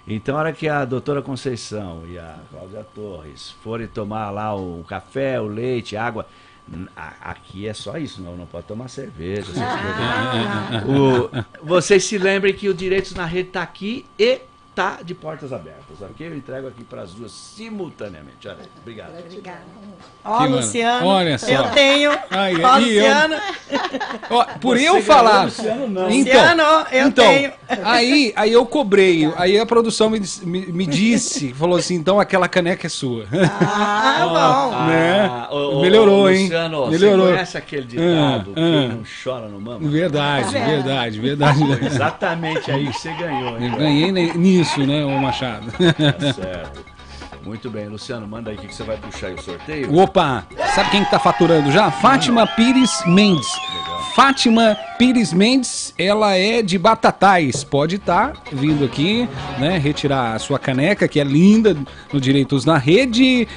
[0.09, 4.85] Então, a hora que a doutora Conceição e a Cláudia Torres forem tomar lá o
[4.89, 6.27] café, o leite, água,
[7.21, 9.53] aqui é só isso, não, não pode tomar cerveja.
[9.57, 14.41] Ah, o, vocês se lembrem que o Direitos na Rede está aqui e
[14.75, 16.27] tá de portas abertas, ok?
[16.27, 18.49] Eu entrego aqui para as duas simultaneamente.
[18.49, 19.19] Olha, obrigado.
[19.19, 19.61] Obrigada.
[20.25, 21.51] Ó, Luciano, olha só.
[21.51, 22.11] eu tenho.
[22.31, 23.37] Ai, ó, Luciano.
[24.31, 25.45] Ó, por Você eu falar.
[25.45, 26.11] Luciano, não.
[26.11, 27.53] Então, Luciano, eu então, tenho.
[27.85, 29.31] Aí, aí eu cobrei.
[29.37, 33.27] Aí a produção me, me, me, disse, falou assim: então aquela caneca é sua.
[33.61, 34.87] Ah, bom.
[34.87, 35.21] né?
[35.27, 36.45] Ah, Melhorou, hein?
[36.45, 37.27] Luciano, Melhorou.
[37.27, 38.89] Você conhece aquele ditado ah, ah.
[38.89, 39.89] que não chora no mama?
[39.89, 40.65] Verdade, é.
[40.67, 41.61] verdade, verdade.
[41.85, 43.59] Exatamente aí, você ganhou.
[43.59, 45.67] Hein, eu ganhei nisso isso, né, o Machado?
[45.73, 46.93] Tá certo.
[47.45, 49.95] Muito bem, Luciano, manda aí o que você vai puxar aí o sorteio.
[49.97, 50.47] Opa!
[50.75, 51.91] Sabe quem que tá faturando já?
[51.91, 53.49] Fátima Pires Mendes.
[53.53, 54.03] Legal.
[54.15, 57.65] Fátima Pires Mendes, ela é de Batatais.
[57.65, 59.29] Pode estar tá vindo aqui,
[59.59, 59.77] né?
[59.77, 61.77] Retirar a sua caneca, que é linda,
[62.13, 63.49] no Direitos na Rede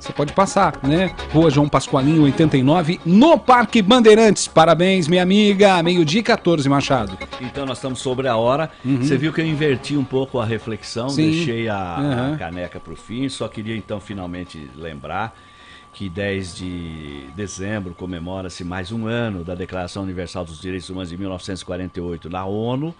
[0.00, 1.14] você pode passar, né?
[1.32, 4.48] Rua João Pascoalinho, 89, no Parque Bandeirantes.
[4.48, 5.82] Parabéns, minha amiga.
[5.82, 7.16] Meio-dia 14, Machado.
[7.40, 8.70] Então, nós estamos sobre a hora.
[8.84, 9.02] Uhum.
[9.02, 11.30] Você viu que eu inverti um pouco a reflexão, Sim.
[11.30, 12.34] deixei a, uhum.
[12.34, 13.28] a caneca para o fim.
[13.28, 15.34] Só queria, então, finalmente lembrar
[15.92, 21.16] que 10 de dezembro comemora-se mais um ano da Declaração Universal dos Direitos Humanos de
[21.16, 22.92] 1948 na ONU,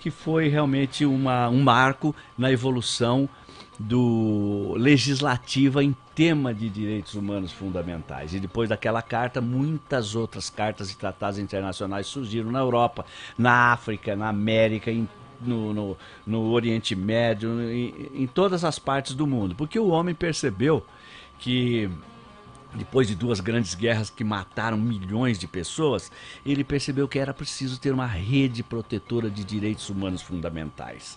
[0.00, 3.28] que foi realmente uma, um marco na evolução
[3.78, 8.34] do legislativa em tema de direitos humanos fundamentais.
[8.34, 13.06] E depois daquela carta, muitas outras cartas e tratados internacionais surgiram na Europa,
[13.36, 15.08] na África, na América, em,
[15.40, 15.96] no, no,
[16.26, 19.54] no, Oriente Médio, em, em todas as partes do mundo.
[19.54, 20.84] Porque o homem percebeu
[21.38, 21.88] que
[22.74, 26.10] depois de duas grandes guerras que mataram milhões de pessoas,
[26.44, 31.16] ele percebeu que era preciso ter uma rede protetora de direitos humanos fundamentais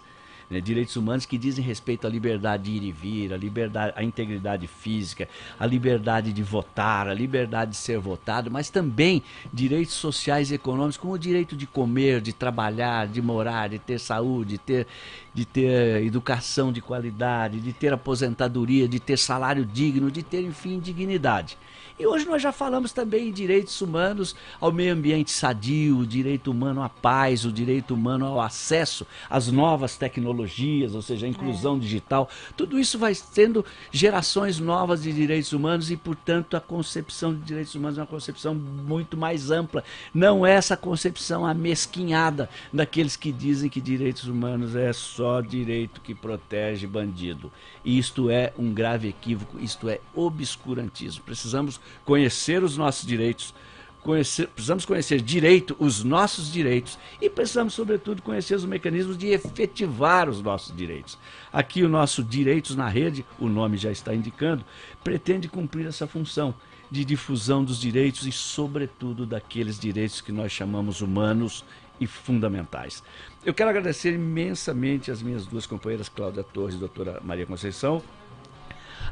[0.51, 4.03] né, direitos humanos que dizem respeito à liberdade de ir e vir, à liberdade, à
[4.03, 10.51] integridade física, à liberdade de votar, à liberdade de ser votado, mas também direitos sociais
[10.51, 14.57] e econômicos, como o direito de comer, de trabalhar, de morar, de ter saúde, de
[14.57, 14.87] ter,
[15.33, 20.79] de ter educação de qualidade, de ter aposentadoria, de ter salário digno, de ter, enfim,
[20.79, 21.57] dignidade.
[22.01, 26.49] E hoje nós já falamos também em direitos humanos ao meio ambiente sadio, o direito
[26.49, 31.75] humano à paz, o direito humano ao acesso às novas tecnologias, ou seja, a inclusão
[31.75, 31.79] é.
[31.79, 32.27] digital.
[32.57, 37.75] Tudo isso vai sendo gerações novas de direitos humanos e, portanto, a concepção de direitos
[37.75, 39.83] humanos é uma concepção muito mais ampla.
[40.11, 46.15] Não é essa concepção amesquinhada daqueles que dizem que direitos humanos é só direito que
[46.15, 47.51] protege bandido.
[47.85, 51.23] Isto é um grave equívoco, isto é obscurantismo.
[51.23, 53.53] Precisamos conhecer os nossos direitos,
[54.01, 60.29] conhecer, precisamos conhecer direito, os nossos direitos, e precisamos, sobretudo, conhecer os mecanismos de efetivar
[60.29, 61.17] os nossos direitos.
[61.51, 64.65] Aqui, o nosso Direitos na Rede, o nome já está indicando,
[65.03, 66.53] pretende cumprir essa função
[66.89, 71.63] de difusão dos direitos e, sobretudo, daqueles direitos que nós chamamos humanos
[71.99, 73.03] e fundamentais.
[73.45, 78.01] Eu quero agradecer imensamente as minhas duas companheiras, Cláudia Torres e doutora Maria Conceição.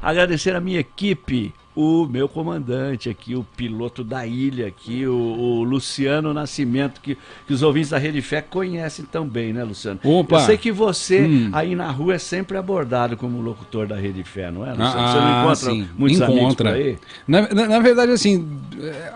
[0.02, 5.62] Agradecer a minha equipe, o meu comandante aqui, o piloto da ilha aqui, o, o,
[5.62, 7.16] Luciano Nascimento, que,
[7.46, 10.00] que os ouvintes da Rede Fé conhecem também, né, Luciano?
[10.02, 10.36] Opa.
[10.36, 11.50] Eu sei que você hum.
[11.52, 14.98] aí na rua é sempre abordado como locutor da Rede Fé, não é, Luciano?
[14.98, 15.88] Ah, você não encontra sim.
[15.96, 16.34] muitos encontra.
[16.38, 16.98] amigos por aí?
[17.26, 18.48] Na, na, na, verdade, assim,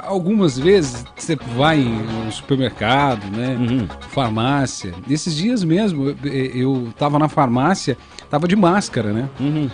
[0.02, 3.89] algumas vezes você vai no supermercado, né, uhum.
[4.11, 4.94] farmácia.
[5.11, 9.28] Esses dias mesmo, eu estava na farmácia, estava de máscara, né?
[9.40, 9.69] Uhum.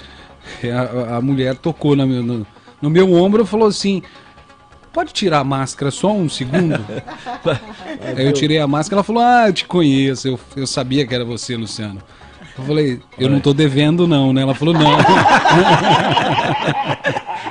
[0.65, 2.47] A, a mulher tocou na meu, no,
[2.81, 4.03] no meu ombro e falou assim:
[4.93, 6.85] Pode tirar a máscara só um segundo?
[8.17, 11.15] Aí eu tirei a máscara, ela falou: Ah, eu te conheço, eu, eu sabia que
[11.15, 12.01] era você, Luciano.
[12.59, 14.43] Eu falei, eu não tô devendo não, né?
[14.43, 14.83] Ela falou, não.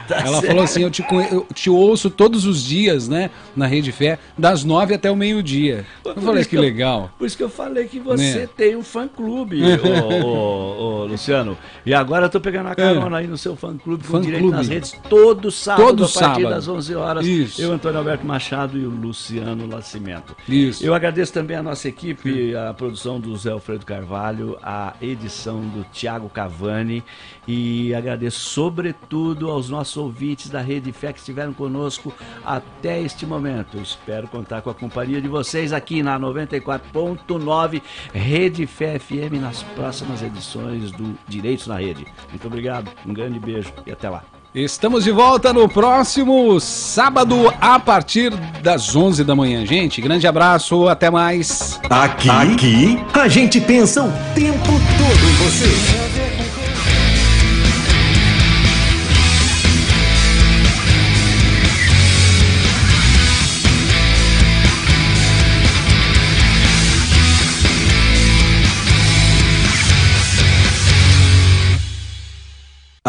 [0.09, 0.47] Tá ela certo.
[0.47, 3.29] falou assim, eu te, eu te ouço todos os dias, né?
[3.55, 5.85] Na Rede Fé, das nove até o meio-dia.
[6.03, 7.11] Eu falei, que, que eu, legal.
[7.15, 8.49] Por isso que eu falei que você né?
[8.57, 11.55] tem um fã-clube, ô, ô, ô, Luciano.
[11.85, 13.19] E agora eu tô pegando a carona é.
[13.21, 14.57] aí no seu fã-clube com fã direito clube.
[14.57, 16.49] nas redes, todo sábado, todo a partir sábado.
[16.49, 17.25] das 11 horas.
[17.27, 17.61] Isso.
[17.61, 20.35] Eu, Antônio Alberto Machado e o Luciano Nascimento.
[20.47, 20.83] Isso.
[20.83, 25.85] Eu agradeço também a nossa equipe, a produção do Zé Alfredo Carvalho, a edição do
[25.91, 27.03] Tiago Cavani
[27.47, 32.11] e agradeço sobretudo aos nossos ouvintes da Rede Fé que estiveram conosco
[32.43, 33.77] até este momento.
[33.77, 37.81] Espero contar com a companhia de vocês aqui na 94.9
[38.11, 42.07] Rede Fé FM nas próximas edições do Direitos na Rede.
[42.29, 44.23] Muito obrigado, um grande beijo e até lá.
[44.53, 48.31] Estamos de volta no próximo sábado a partir
[48.63, 50.01] das 11 da manhã, gente.
[50.01, 51.79] Grande abraço, até mais.
[51.87, 56.28] Aqui, aqui, a gente pensa o tempo todo em você.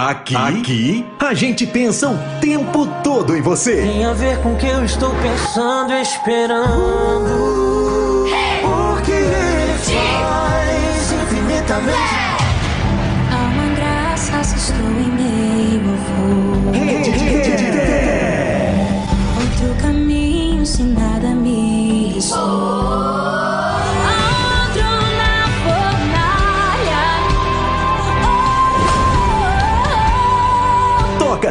[0.09, 3.83] Aqui, aqui, a gente pensa o tempo todo em você.
[3.83, 7.29] Tem a ver com o que eu estou pensando e esperando.
[8.63, 11.99] Porque ele faz infinitamente.
[11.99, 12.30] Há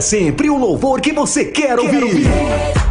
[0.01, 1.91] sempre o louvor que você quer ouvir.
[1.91, 2.88] Quero ouvir.